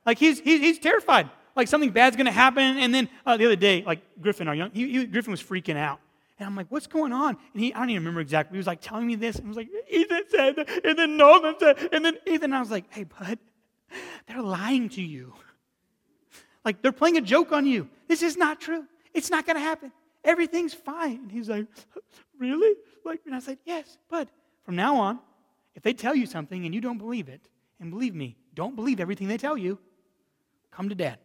Like, 0.07 0.19
he's, 0.19 0.39
he's, 0.39 0.61
he's 0.61 0.79
terrified. 0.79 1.29
Like, 1.57 1.67
something 1.67 1.91
bad's 1.91 2.15
going 2.15 2.27
to 2.27 2.33
happen. 2.33 2.79
And 2.79 2.95
then 2.95 3.09
uh, 3.27 3.37
the 3.37 3.47
other 3.47 3.57
day, 3.57 3.83
like, 3.85 4.01
Griffin, 4.21 4.47
our 4.47 4.55
young, 4.55 4.71
he, 4.71 4.93
he, 4.93 5.07
Griffin 5.07 5.33
was 5.33 5.43
freaking 5.43 5.77
out. 5.77 5.99
And 6.39 6.47
I'm 6.47 6.55
like, 6.55 6.67
what's 6.71 6.87
going 6.87 7.13
on? 7.13 7.37
And 7.53 7.63
he, 7.63 7.75
I 7.75 7.81
don't 7.81 7.91
even 7.91 8.03
remember 8.03 8.21
exactly. 8.21 8.57
He 8.57 8.59
was 8.59 8.67
like 8.67 8.81
telling 8.81 9.07
me 9.07 9.17
this. 9.17 9.37
And 9.37 9.45
he 9.45 9.49
was 9.49 9.57
like, 9.57 9.69
Ethan 9.91 10.23
said, 10.31 10.59
and 10.85 10.99
then 10.99 11.17
Norman 11.17 11.55
said, 11.59 11.89
and 11.93 12.05
then 12.05 12.17
Ethan. 12.27 12.53
I 12.53 12.61
was 12.61 12.71
like, 12.71 12.85
hey, 12.91 13.05
bud, 13.05 13.39
they're 14.27 14.43
lying 14.43 14.89
to 14.91 15.03
you. 15.03 15.35
Like 16.65 16.83
they're 16.83 16.93
playing 16.93 17.17
a 17.17 17.23
joke 17.23 17.53
on 17.53 17.67
you. 17.67 17.89
This 18.07 18.23
is 18.23 18.37
not 18.37 18.61
true. 18.61 18.85
It's 19.15 19.31
not 19.31 19.47
going 19.47 19.57
to 19.57 19.63
happen. 19.63 19.91
Everything's 20.25 20.75
fine. 20.75 21.17
And 21.23 21.33
he's 21.33 21.49
like, 21.49 21.67
really? 22.39 22.77
Like, 23.05 23.21
and 23.27 23.35
I 23.35 23.41
said, 23.41 23.59
yes, 23.65 23.99
bud. 24.09 24.29
From 24.65 24.77
now 24.77 24.97
on, 24.97 25.19
if 25.75 25.83
they 25.83 25.93
tell 25.93 26.15
you 26.15 26.27
something 26.27 26.67
and 26.67 26.75
you 26.75 26.81
don't 26.81 26.99
believe 26.99 27.29
it, 27.29 27.49
and 27.81 27.91
believe 27.91 28.15
me, 28.15 28.37
don't 28.55 28.75
believe 28.75 29.01
everything 29.01 29.29
they 29.29 29.39
tell 29.39 29.57
you, 29.57 29.79
come 30.71 30.89
to 30.89 30.95
dad, 30.95 31.19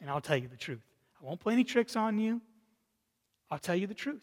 and 0.00 0.08
I'll 0.08 0.20
tell 0.20 0.36
you 0.36 0.48
the 0.48 0.56
truth. 0.56 0.80
I 1.20 1.26
won't 1.26 1.40
play 1.40 1.52
any 1.52 1.64
tricks 1.64 1.96
on 1.96 2.18
you. 2.18 2.40
I'll 3.50 3.58
tell 3.58 3.74
you 3.74 3.86
the 3.86 3.94
truth. 3.94 4.22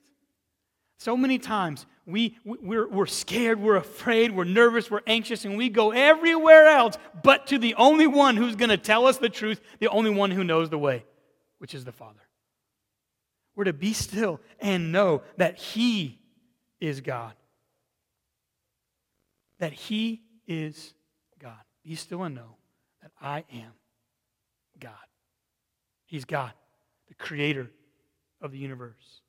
So 0.97 1.15
many 1.15 1.37
times 1.37 1.85
we, 2.05 2.37
we're, 2.43 2.87
we're 2.87 3.05
scared, 3.05 3.59
we're 3.59 3.75
afraid, 3.75 4.35
we're 4.35 4.45
nervous, 4.45 4.89
we're 4.89 5.01
anxious, 5.05 5.45
and 5.45 5.57
we 5.57 5.69
go 5.69 5.91
everywhere 5.91 6.67
else 6.67 6.97
but 7.23 7.47
to 7.47 7.59
the 7.59 7.75
only 7.75 8.07
one 8.07 8.35
who's 8.35 8.55
going 8.55 8.69
to 8.69 8.77
tell 8.77 9.05
us 9.05 9.17
the 9.17 9.29
truth, 9.29 9.61
the 9.79 9.89
only 9.89 10.09
one 10.09 10.31
who 10.31 10.43
knows 10.43 10.69
the 10.69 10.77
way, 10.77 11.05
which 11.59 11.75
is 11.75 11.85
the 11.85 11.91
Father. 11.91 12.21
We're 13.55 13.65
to 13.65 13.73
be 13.73 13.93
still 13.93 14.39
and 14.59 14.91
know 14.91 15.21
that 15.37 15.57
He 15.57 16.19
is 16.79 17.01
God. 17.01 17.33
That 19.59 19.73
He 19.73 20.21
is 20.47 20.93
God. 21.39 21.57
Be 21.83 21.95
still 21.95 22.23
and 22.23 22.35
know 22.35 22.55
that 23.01 23.11
I 23.21 23.43
am 23.51 23.71
God. 24.79 24.93
He's 26.05 26.25
God, 26.25 26.53
the 27.07 27.15
creator 27.15 27.69
of 28.41 28.51
the 28.51 28.57
universe. 28.57 29.21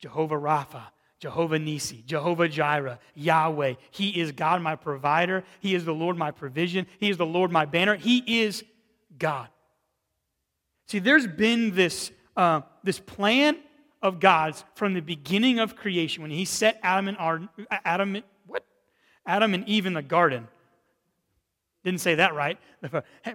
Jehovah 0.00 0.36
Rapha, 0.36 0.82
Jehovah 1.18 1.58
Nisi, 1.58 2.02
Jehovah 2.06 2.48
Jireh, 2.48 2.98
Yahweh. 3.14 3.74
He 3.90 4.20
is 4.20 4.32
God, 4.32 4.60
my 4.60 4.76
provider. 4.76 5.44
He 5.60 5.74
is 5.74 5.84
the 5.84 5.94
Lord, 5.94 6.16
my 6.16 6.30
provision. 6.30 6.86
He 6.98 7.08
is 7.08 7.16
the 7.16 7.26
Lord, 7.26 7.50
my 7.50 7.64
banner. 7.64 7.96
He 7.96 8.42
is 8.42 8.64
God. 9.18 9.48
See, 10.86 10.98
there's 10.98 11.26
been 11.26 11.74
this, 11.74 12.12
uh, 12.36 12.60
this 12.84 13.00
plan 13.00 13.56
of 14.02 14.20
God's 14.20 14.64
from 14.74 14.94
the 14.94 15.00
beginning 15.00 15.58
of 15.58 15.74
creation 15.74 16.22
when 16.22 16.30
He 16.30 16.44
set 16.44 16.78
Adam 16.82 17.08
and 17.08 17.16
Ar- 17.18 17.48
Adam, 17.70 18.22
what? 18.46 18.64
Adam 19.24 19.54
and 19.54 19.66
Eve 19.68 19.86
in 19.86 19.94
the 19.94 20.02
garden. 20.02 20.46
Didn't 21.82 22.00
say 22.00 22.16
that 22.16 22.34
right. 22.34 22.58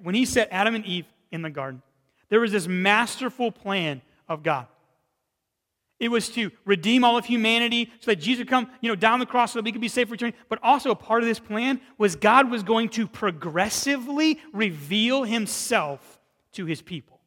When 0.03 0.15
He 0.15 0.25
set 0.25 0.49
Adam 0.51 0.75
and 0.75 0.85
Eve 0.85 1.05
in 1.31 1.41
the 1.41 1.49
garden, 1.49 1.81
there 2.29 2.39
was 2.39 2.51
this 2.51 2.67
masterful 2.67 3.51
plan 3.51 4.01
of 4.29 4.43
God. 4.43 4.67
It 6.01 6.09
was 6.09 6.29
to 6.29 6.49
redeem 6.65 7.03
all 7.03 7.15
of 7.15 7.25
humanity 7.25 7.91
so 7.99 8.09
that 8.09 8.15
Jesus 8.15 8.39
would 8.39 8.49
come, 8.49 8.67
you 8.81 8.89
know, 8.89 8.95
down 8.95 9.19
the 9.19 9.25
cross 9.27 9.53
so 9.53 9.59
that 9.59 9.65
we 9.65 9.71
could 9.71 9.81
be 9.81 9.87
saved 9.87 10.09
for 10.09 10.15
eternity. 10.15 10.35
But 10.49 10.57
also 10.63 10.89
a 10.89 10.95
part 10.95 11.21
of 11.21 11.27
this 11.27 11.37
plan 11.37 11.79
was 11.99 12.15
God 12.15 12.49
was 12.49 12.63
going 12.63 12.89
to 12.89 13.05
progressively 13.05 14.39
reveal 14.51 15.23
himself 15.23 16.19
to 16.53 16.65
his 16.65 16.81
people. 16.81 17.19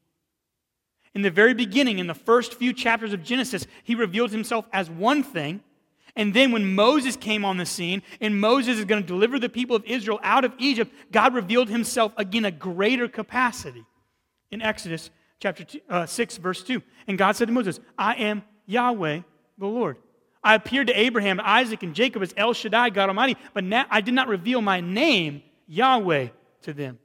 In 1.14 1.22
the 1.22 1.30
very 1.30 1.54
beginning, 1.54 2.00
in 2.00 2.08
the 2.08 2.14
first 2.14 2.54
few 2.54 2.72
chapters 2.72 3.12
of 3.12 3.22
Genesis, 3.22 3.64
he 3.84 3.94
revealed 3.94 4.32
himself 4.32 4.66
as 4.72 4.90
one 4.90 5.22
thing. 5.22 5.62
And 6.16 6.34
then 6.34 6.50
when 6.50 6.74
Moses 6.74 7.14
came 7.14 7.44
on 7.44 7.58
the 7.58 7.66
scene 7.66 8.02
and 8.20 8.40
Moses 8.40 8.80
is 8.80 8.86
going 8.86 9.02
to 9.02 9.06
deliver 9.06 9.38
the 9.38 9.48
people 9.48 9.76
of 9.76 9.84
Israel 9.84 10.18
out 10.24 10.44
of 10.44 10.52
Egypt, 10.58 10.92
God 11.12 11.32
revealed 11.32 11.68
himself 11.68 12.12
again 12.16 12.44
a 12.44 12.50
greater 12.50 13.06
capacity. 13.06 13.84
In 14.50 14.62
Exodus 14.62 15.10
chapter 15.38 15.62
two, 15.62 15.80
uh, 15.88 16.06
6, 16.06 16.38
verse 16.38 16.64
2. 16.64 16.82
And 17.06 17.16
God 17.16 17.36
said 17.36 17.46
to 17.46 17.54
Moses, 17.54 17.78
I 17.96 18.14
am 18.14 18.42
Yahweh 18.66 19.20
the 19.58 19.66
Lord. 19.66 19.98
I 20.42 20.54
appeared 20.54 20.88
to 20.88 20.98
Abraham, 20.98 21.40
Isaac, 21.42 21.82
and 21.82 21.94
Jacob 21.94 22.22
as 22.22 22.34
El 22.36 22.52
Shaddai, 22.52 22.90
God 22.90 23.08
Almighty, 23.08 23.36
but 23.54 23.64
now 23.64 23.86
I 23.90 24.02
did 24.02 24.14
not 24.14 24.28
reveal 24.28 24.60
my 24.60 24.80
name, 24.80 25.42
Yahweh, 25.66 26.28
to 26.62 26.72
them. 26.72 26.98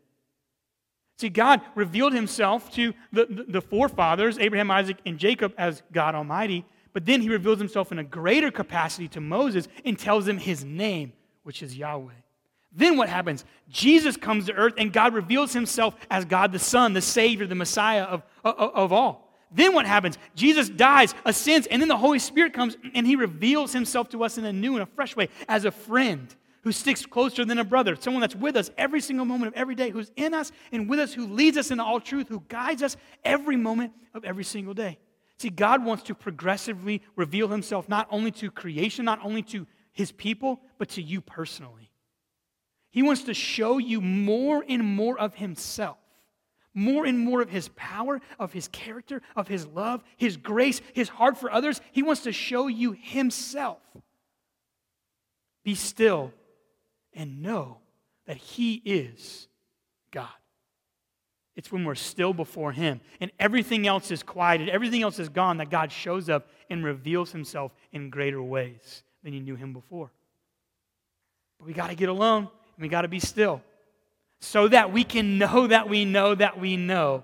See, 1.18 1.30
God 1.30 1.62
revealed 1.76 2.14
himself 2.14 2.72
to 2.76 2.94
the, 3.12 3.26
the, 3.26 3.46
the, 3.48 3.62
forefathers, 3.62 4.38
Abraham, 4.40 4.72
Isaac, 4.72 4.98
and 5.06 5.18
Jacob, 5.18 5.54
as 5.58 5.84
God 5.92 6.16
Almighty, 6.16 6.66
but 6.94 7.06
then 7.06 7.22
he 7.22 7.30
reveals 7.30 7.60
himself 7.60 7.92
in 7.92 8.00
a 8.00 8.04
greater 8.04 8.52
capacity 8.52 9.08
to 9.10 9.22
Moses 9.22 9.68
and 9.86 9.98
tells 9.98 10.28
him 10.28 10.38
his 10.38 10.64
name, 10.64 11.14
which 11.44 11.62
is 11.62 11.78
Yahweh. 11.78 12.14
Then 12.72 12.98
what 12.98 13.10
happens? 13.10 13.46
Jesus 13.70 14.16
comes 14.16 14.46
to 14.46 14.54
earth 14.54 14.74
and 14.78 14.94
God 14.94 15.14
reveals 15.14 15.54
himself 15.54 15.96
as 16.10 16.26
God 16.26 16.52
the 16.52 16.60
Son, 16.60 16.94
the 16.94 17.02
Savior, 17.02 17.48
the 17.48 17.56
Messiah 17.56 18.04
of, 18.04 18.24
of, 18.44 18.56
of 18.58 18.94
all. 18.94 19.29
Then 19.52 19.74
what 19.74 19.86
happens? 19.86 20.18
Jesus 20.36 20.70
dies, 20.70 21.16
ascends, 21.26 21.68
and 21.68 21.82
then 21.82 21.90
the 21.90 21.98
Holy 21.98 22.20
Spirit 22.20 22.54
comes 22.54 22.78
and 22.94 23.08
he 23.08 23.16
reveals 23.16 23.74
himself 23.74 24.10
to 24.10 24.24
us 24.24 24.38
in 24.38 24.46
a 24.46 24.54
new 24.54 24.74
and 24.74 24.84
a 24.84 24.86
fresh 24.86 25.16
way 25.16 25.30
as 25.48 25.66
a 25.66 25.72
friend 25.72 26.36
who 26.62 26.72
sticks 26.72 27.06
closer 27.06 27.46
than 27.46 27.58
a 27.58 27.64
brother, 27.64 27.96
someone 27.96 28.22
that's 28.22 28.36
with 28.36 28.56
us 28.56 28.70
every 28.78 29.02
single 29.02 29.26
moment 29.26 29.54
of 29.54 29.60
every 29.60 29.76
day, 29.76 29.90
who's 29.90 30.12
in 30.16 30.34
us 30.34 30.52
and 30.72 30.90
with 30.90 31.00
us, 31.00 31.14
who 31.14 31.26
leads 31.26 31.58
us 31.58 31.72
into 31.72 31.84
all 31.84 32.00
truth, 32.00 32.28
who 32.28 32.44
guides 32.48 32.84
us 32.84 32.98
every 33.24 33.56
moment 33.56 33.94
of 34.14 34.26
every 34.26 34.44
single 34.44 34.74
day. 34.74 35.00
See, 35.38 35.50
God 35.50 35.86
wants 35.86 36.04
to 36.04 36.16
progressively 36.16 37.02
reveal 37.16 37.48
himself 37.48 37.88
not 37.88 38.08
only 38.12 38.32
to 38.32 38.52
creation, 38.52 39.06
not 39.06 39.20
only 39.24 39.42
to 39.44 39.66
his 39.94 40.12
people, 40.12 40.62
but 40.78 40.90
to 40.90 41.02
you 41.02 41.22
personally. 41.22 41.90
He 42.92 43.04
wants 43.04 43.24
to 43.24 43.34
show 43.34 43.78
you 43.78 44.02
more 44.02 44.66
and 44.68 44.84
more 44.84 45.18
of 45.18 45.36
himself 45.36 45.98
more 46.74 47.06
and 47.06 47.20
more 47.20 47.42
of 47.42 47.50
his 47.50 47.70
power, 47.70 48.22
of 48.38 48.54
his 48.54 48.68
character, 48.68 49.22
of 49.36 49.48
his 49.48 49.66
love, 49.68 50.04
his 50.18 50.38
grace, 50.38 50.82
his 50.94 51.10
heart 51.10 51.38
for 51.38 51.52
others. 51.52 51.82
He 51.92 52.04
wants 52.04 52.24
to 52.24 52.32
show 52.32 52.68
you 52.68 52.96
himself. 53.00 53.80
Be 55.64 55.76
still 55.76 56.32
and 57.14 57.42
know 57.42 57.80
that 58.28 58.38
he 58.38 58.76
is 58.86 59.48
God. 60.12 60.28
It's 61.56 61.72
when 61.72 61.84
we're 61.84 61.96
still 61.96 62.34
before 62.34 62.72
him 62.72 63.02
and 63.20 63.32
everything 63.40 63.86
else 63.86 64.12
is 64.12 64.24
quieted, 64.24 64.70
everything 64.70 65.02
else 65.02 65.20
is 65.20 65.28
gone, 65.28 65.58
that 65.58 65.70
God 65.70 65.92
shows 65.92 66.30
up 66.30 66.48
and 66.70 66.86
reveals 66.86 67.32
himself 67.32 67.74
in 67.92 68.10
greater 68.10 68.42
ways 68.42 69.04
than 69.24 69.34
you 69.34 69.42
knew 69.42 69.56
him 69.56 69.74
before. 69.74 70.12
But 71.60 71.68
we 71.68 71.74
got 71.74 71.90
to 71.90 71.96
get 71.96 72.08
alone 72.08 72.44
and 72.44 72.82
we 72.82 72.88
got 72.88 73.02
to 73.02 73.10
be 73.10 73.20
still 73.20 73.62
so 74.40 74.68
that 74.68 74.92
we 74.92 75.04
can 75.04 75.38
know 75.38 75.68
that 75.68 75.90
we 75.90 76.06
know 76.06 76.36
that 76.36 76.60
we 76.60 76.78
know 76.78 77.24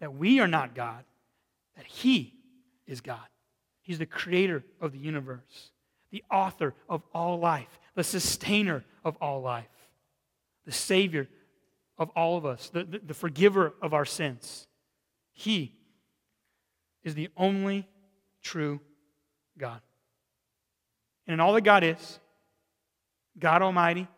that 0.00 0.14
we 0.14 0.40
are 0.40 0.48
not 0.48 0.74
God, 0.74 1.04
that 1.76 1.86
He 1.86 2.34
is 2.86 3.00
God. 3.00 3.26
He's 3.82 3.98
the 3.98 4.06
creator 4.06 4.64
of 4.80 4.92
the 4.92 4.98
universe, 4.98 5.70
the 6.10 6.24
author 6.30 6.74
of 6.88 7.02
all 7.12 7.38
life, 7.38 7.78
the 7.94 8.04
sustainer 8.04 8.84
of 9.04 9.16
all 9.20 9.42
life, 9.42 9.66
the 10.64 10.72
Savior 10.72 11.28
of 11.98 12.10
all 12.10 12.36
of 12.36 12.46
us, 12.46 12.70
the, 12.70 12.84
the, 12.84 12.98
the 12.98 13.14
forgiver 13.14 13.74
of 13.82 13.94
our 13.94 14.04
sins. 14.04 14.66
He 15.32 15.74
is 17.02 17.14
the 17.14 17.28
only 17.36 17.86
true 18.42 18.80
God. 19.58 19.80
And 21.26 21.34
in 21.34 21.40
all 21.40 21.52
that 21.54 21.62
God 21.62 21.84
is, 21.84 22.18
God 23.38 23.62
Almighty, 23.62 24.08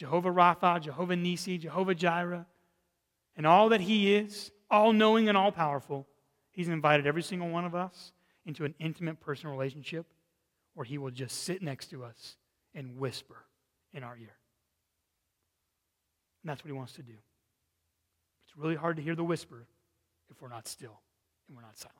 Jehovah 0.00 0.30
Rapha, 0.30 0.80
Jehovah 0.80 1.14
Nisi, 1.14 1.58
Jehovah 1.58 1.94
Jireh, 1.94 2.46
and 3.36 3.46
all 3.46 3.68
that 3.68 3.82
He 3.82 4.14
is, 4.14 4.50
all 4.70 4.94
knowing 4.94 5.28
and 5.28 5.36
all 5.36 5.52
powerful, 5.52 6.06
He's 6.52 6.68
invited 6.68 7.06
every 7.06 7.22
single 7.22 7.50
one 7.50 7.66
of 7.66 7.74
us 7.74 8.12
into 8.46 8.64
an 8.64 8.74
intimate 8.78 9.20
personal 9.20 9.54
relationship 9.54 10.06
where 10.72 10.86
He 10.86 10.96
will 10.96 11.10
just 11.10 11.44
sit 11.44 11.60
next 11.60 11.88
to 11.88 12.02
us 12.02 12.38
and 12.74 12.96
whisper 12.96 13.44
in 13.92 14.02
our 14.02 14.16
ear. 14.16 14.32
And 16.42 16.48
that's 16.48 16.64
what 16.64 16.68
He 16.68 16.78
wants 16.78 16.94
to 16.94 17.02
do. 17.02 17.12
It's 17.12 18.56
really 18.56 18.76
hard 18.76 18.96
to 18.96 19.02
hear 19.02 19.14
the 19.14 19.22
whisper 19.22 19.66
if 20.30 20.40
we're 20.40 20.48
not 20.48 20.66
still 20.66 20.98
and 21.46 21.54
we're 21.54 21.62
not 21.62 21.76
silent. 21.76 21.98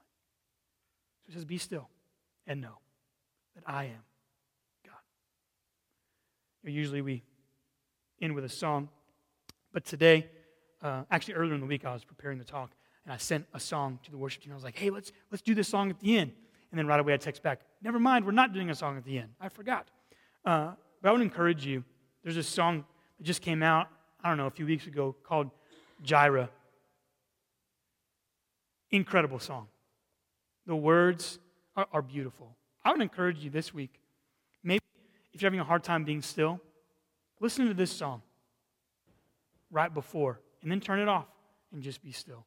So 1.27 1.27
He 1.27 1.33
says, 1.35 1.45
Be 1.45 1.59
still 1.59 1.91
and 2.47 2.63
know 2.63 2.79
that 3.57 3.65
I 3.67 3.85
am 3.85 4.05
God. 4.87 4.95
Usually 6.65 7.03
we 7.03 7.25
end 8.21 8.35
with 8.35 8.45
a 8.45 8.49
song. 8.49 8.89
But 9.73 9.85
today, 9.85 10.29
uh, 10.83 11.05
actually 11.11 11.35
earlier 11.35 11.55
in 11.55 11.61
the 11.61 11.67
week, 11.67 11.85
I 11.85 11.93
was 11.93 12.05
preparing 12.05 12.39
the 12.39 12.45
talk, 12.45 12.71
and 13.05 13.13
I 13.13 13.17
sent 13.17 13.47
a 13.55 13.61
song 13.61 13.99
to 14.05 14.11
the 14.11 14.19
worship 14.19 14.43
team. 14.43 14.53
I 14.53 14.55
was 14.55 14.65
like, 14.65 14.77
hey, 14.77 14.91
let's, 14.91 15.13
let's 15.31 15.43
do 15.43 15.55
this 15.55 15.69
song 15.69 15.91
at 15.91 16.01
the 16.01 16.19
end. 16.19 16.33
And 16.71 16.79
then 16.79 16.87
right 16.87 17.01
away 17.01 17.15
I 17.15 17.17
text 17.17 17.43
back, 17.43 17.61
never 17.83 17.99
mind, 17.99 18.25
we're 18.25 18.33
not 18.33 18.53
doing 18.53 18.71
a 18.71 18.75
song 18.75 18.97
at 18.97 19.05
the 19.05 19.19
end. 19.19 19.31
I 19.41 19.49
forgot. 19.49 19.89
Uh, 20.45 20.73
but 21.03 21.09
I 21.09 21.13
would 21.13 21.21
encourage 21.21 21.67
you. 21.67 21.85
There's 22.23 22.37
a 22.37 22.43
song 22.43 22.85
that 23.19 23.25
just 23.25 23.43
came 23.43 23.63
out, 23.63 23.89
I 24.23 24.29
don't 24.29 24.39
know, 24.39 24.47
a 24.47 24.51
few 24.51 24.67
weeks 24.67 24.87
ago 24.87 25.17
called 25.23 25.51
Jireh. 26.03 26.51
Incredible 28.91 29.39
song. 29.39 29.69
The 30.67 30.77
words 30.77 31.39
are, 31.77 31.87
are 31.93 32.03
beautiful. 32.03 32.57
I 32.85 32.93
would 32.93 33.01
encourage 33.01 33.39
you 33.39 33.51
this 33.51 33.75
week, 33.75 34.01
maybe 34.63 34.81
if 35.33 35.41
you're 35.41 35.47
having 35.47 35.61
a 35.61 35.65
hard 35.65 35.85
time 35.85 36.05
being 36.05 36.23
still, 36.23 36.61
Listen 37.41 37.67
to 37.69 37.75
this 37.75 37.91
song 37.91 38.23
right 39.71 39.93
before, 39.93 40.41
and 40.63 40.71
then 40.71 40.81
turn 40.81 41.01
it 41.01 41.09
off 41.09 41.27
and 41.73 41.83
just 41.83 42.03
be 42.03 42.13
still. 42.13 42.45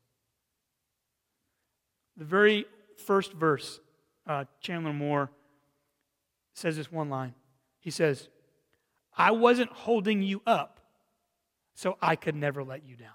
The 2.18 2.26
very 2.26 2.66
first 3.06 3.34
verse, 3.34 3.80
uh, 4.28 4.46
Chandler 4.62 4.94
Moore 4.94 5.32
says 6.54 6.78
this 6.78 6.92
one 6.92 7.10
line. 7.10 7.34
He 7.80 7.90
says, 7.90 8.30
I 9.18 9.32
wasn't 9.32 9.72
holding 9.72 10.22
you 10.22 10.42
up, 10.46 10.80
so 11.74 11.98
I 12.02 12.16
could 12.16 12.36
never 12.36 12.64
let 12.64 12.86
you 12.86 12.96
down. 12.96 13.10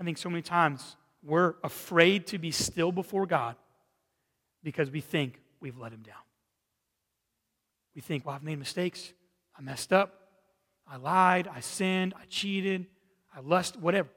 I 0.00 0.04
think 0.04 0.18
so 0.18 0.28
many 0.28 0.42
times 0.42 0.96
we're 1.22 1.54
afraid 1.62 2.26
to 2.28 2.38
be 2.38 2.50
still 2.50 2.90
before 2.90 3.26
God 3.26 3.54
because 4.64 4.90
we 4.90 5.00
think 5.00 5.40
we've 5.60 5.78
let 5.78 5.92
him 5.92 6.02
down. 6.02 6.16
We 7.94 8.00
think, 8.00 8.24
well, 8.24 8.34
I've 8.34 8.42
made 8.42 8.58
mistakes. 8.58 9.12
I 9.56 9.62
messed 9.62 9.92
up. 9.92 10.14
I 10.88 10.96
lied. 10.96 11.48
I 11.48 11.60
sinned. 11.60 12.14
I 12.20 12.24
cheated. 12.28 12.86
I 13.34 13.40
lust, 13.40 13.76
whatever. 13.76 14.08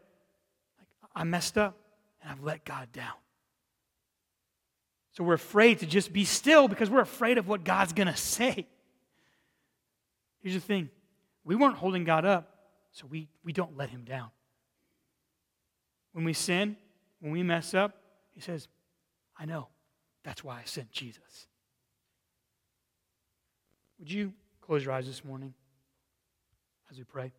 Like, 0.78 1.12
I 1.16 1.24
messed 1.24 1.58
up 1.58 1.78
and 2.22 2.32
I've 2.32 2.44
let 2.44 2.66
God 2.66 2.92
down. 2.92 3.14
So 5.12 5.24
we're 5.24 5.36
afraid 5.36 5.80
to 5.80 5.86
just 5.86 6.12
be 6.12 6.26
still 6.26 6.68
because 6.68 6.90
we're 6.90 7.02
afraid 7.02 7.38
of 7.38 7.48
what 7.48 7.64
God's 7.64 7.94
going 7.94 8.08
to 8.08 8.18
say. 8.18 8.68
Here's 10.42 10.56
the 10.56 10.62
thing 10.62 10.90
we 11.46 11.56
weren't 11.56 11.78
holding 11.78 12.04
God 12.04 12.26
up, 12.26 12.50
so 12.92 13.08
we, 13.10 13.30
we 13.44 13.54
don't 13.54 13.78
let 13.78 13.90
him 13.90 14.04
down. 14.04 14.30
When 16.12 16.26
we 16.26 16.34
sin, 16.34 16.76
when 17.20 17.32
we 17.32 17.44
mess 17.44 17.74
up, 17.74 17.94
he 18.34 18.42
says, 18.42 18.68
I 19.38 19.46
know. 19.46 19.68
That's 20.24 20.44
why 20.44 20.60
I 20.60 20.64
sent 20.66 20.92
Jesus. 20.92 21.48
Would 24.00 24.12
you 24.12 24.34
close 24.62 24.84
your 24.84 24.94
eyes 24.94 25.06
this 25.06 25.24
morning 25.24 25.54
as 26.92 26.98
we 26.98 27.04
pray? 27.04 27.32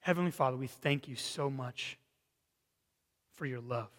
Heavenly 0.00 0.30
Father, 0.30 0.56
we 0.56 0.68
thank 0.68 1.08
you 1.08 1.16
so 1.16 1.50
much 1.50 1.98
for 3.34 3.44
your 3.44 3.60
love. 3.60 3.90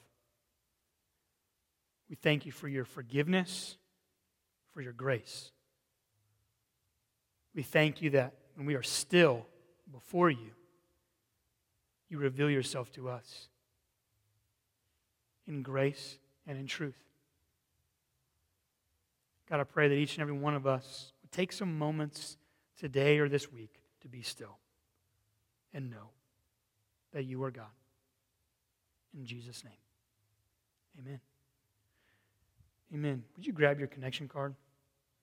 We 2.09 2.15
thank 2.15 2.45
you 2.45 2.51
for 2.51 2.67
your 2.67 2.86
forgiveness, 2.86 3.78
for 4.74 4.82
your 4.82 4.93
grace. 4.93 5.51
We 7.53 7.61
thank 7.61 8.01
you 8.01 8.11
that 8.11 8.34
when 8.55 8.65
we 8.65 8.76
are 8.76 8.84
still 8.84 9.45
before 9.91 10.30
you, 10.30 10.51
you 12.09 12.17
reveal 12.17 12.49
yourself 12.49 12.91
to 12.93 13.09
us 13.09 13.47
in 15.47 15.61
grace 15.61 16.17
and 16.47 16.57
in 16.57 16.65
truth. 16.65 17.09
God, 19.50 19.60
I 19.60 19.64
pray 19.64 19.88
that 19.88 19.95
each 19.95 20.16
and 20.16 20.22
every 20.22 20.34
one 20.34 20.56
of 20.56 20.68
us 20.68 21.14
would 21.22 21.32
take 21.32 21.52
some 21.52 21.78
moments 21.78 22.38
today 22.78 23.18
or 23.18 23.28
this 23.28 23.52
week 23.52 23.82
to 24.02 24.08
be 24.08 24.22
still 24.22 24.58
and 25.74 25.89
know 25.89 26.10
that 27.14 27.26
you 27.26 27.43
are 27.43 27.52
God. 27.52 27.66
In 29.18 29.26
Jesus' 29.26 29.64
name, 29.64 29.74
amen. 31.00 31.20
Amen. 32.93 33.24
Would 33.36 33.45
you 33.45 33.54
grab 33.54 33.80
your 33.80 33.88
connection 33.88 34.28
card 34.28 34.56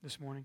this 0.03 0.21
morning? 0.21 0.45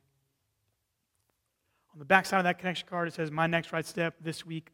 On 1.94 2.00
the 2.00 2.06
back 2.06 2.26
side 2.26 2.38
of 2.38 2.44
that 2.46 2.58
connection 2.58 2.88
card, 2.88 3.08
it 3.08 3.14
says, 3.14 3.32
My 3.32 3.48
next 3.48 3.74
right 3.74 3.86
step 3.86 4.16
this 4.22 4.46
week. 4.46 4.70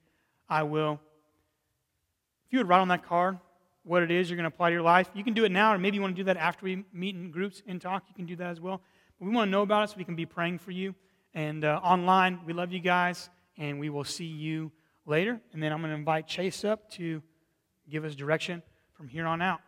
I 0.49 0.63
will. 0.63 0.99
If 2.45 2.53
you 2.53 2.59
would 2.59 2.69
write 2.69 2.79
on 2.79 2.87
that 2.89 3.03
card 3.05 3.37
what 3.83 4.03
it 4.03 4.11
is 4.11 4.29
you're 4.29 4.37
going 4.37 4.49
to 4.49 4.53
apply 4.53 4.69
to 4.69 4.73
your 4.73 4.81
life, 4.81 5.09
you 5.13 5.23
can 5.23 5.33
do 5.33 5.45
it 5.45 5.51
now, 5.51 5.73
or 5.73 5.77
maybe 5.77 5.95
you 5.95 6.01
want 6.01 6.15
to 6.15 6.21
do 6.21 6.25
that 6.25 6.37
after 6.37 6.65
we 6.65 6.83
meet 6.93 7.15
in 7.15 7.31
groups 7.31 7.63
and 7.67 7.81
talk. 7.81 8.03
You 8.07 8.15
can 8.15 8.25
do 8.25 8.35
that 8.37 8.49
as 8.49 8.61
well. 8.61 8.81
We 9.19 9.31
want 9.31 9.47
to 9.47 9.51
know 9.51 9.63
about 9.63 9.83
it 9.83 9.89
so 9.91 9.95
we 9.97 10.03
can 10.03 10.15
be 10.15 10.25
praying 10.25 10.59
for 10.59 10.71
you. 10.71 10.93
And 11.33 11.65
uh, 11.65 11.79
online, 11.83 12.39
we 12.45 12.53
love 12.53 12.71
you 12.71 12.79
guys, 12.79 13.29
and 13.57 13.79
we 13.79 13.89
will 13.89 14.03
see 14.03 14.25
you 14.25 14.71
later. 15.05 15.39
And 15.53 15.61
then 15.61 15.71
I'm 15.71 15.79
going 15.79 15.91
to 15.91 15.97
invite 15.97 16.27
Chase 16.27 16.63
up 16.63 16.89
to 16.91 17.21
give 17.89 18.05
us 18.05 18.15
direction 18.15 18.61
from 18.93 19.07
here 19.07 19.25
on 19.25 19.41
out. 19.41 19.59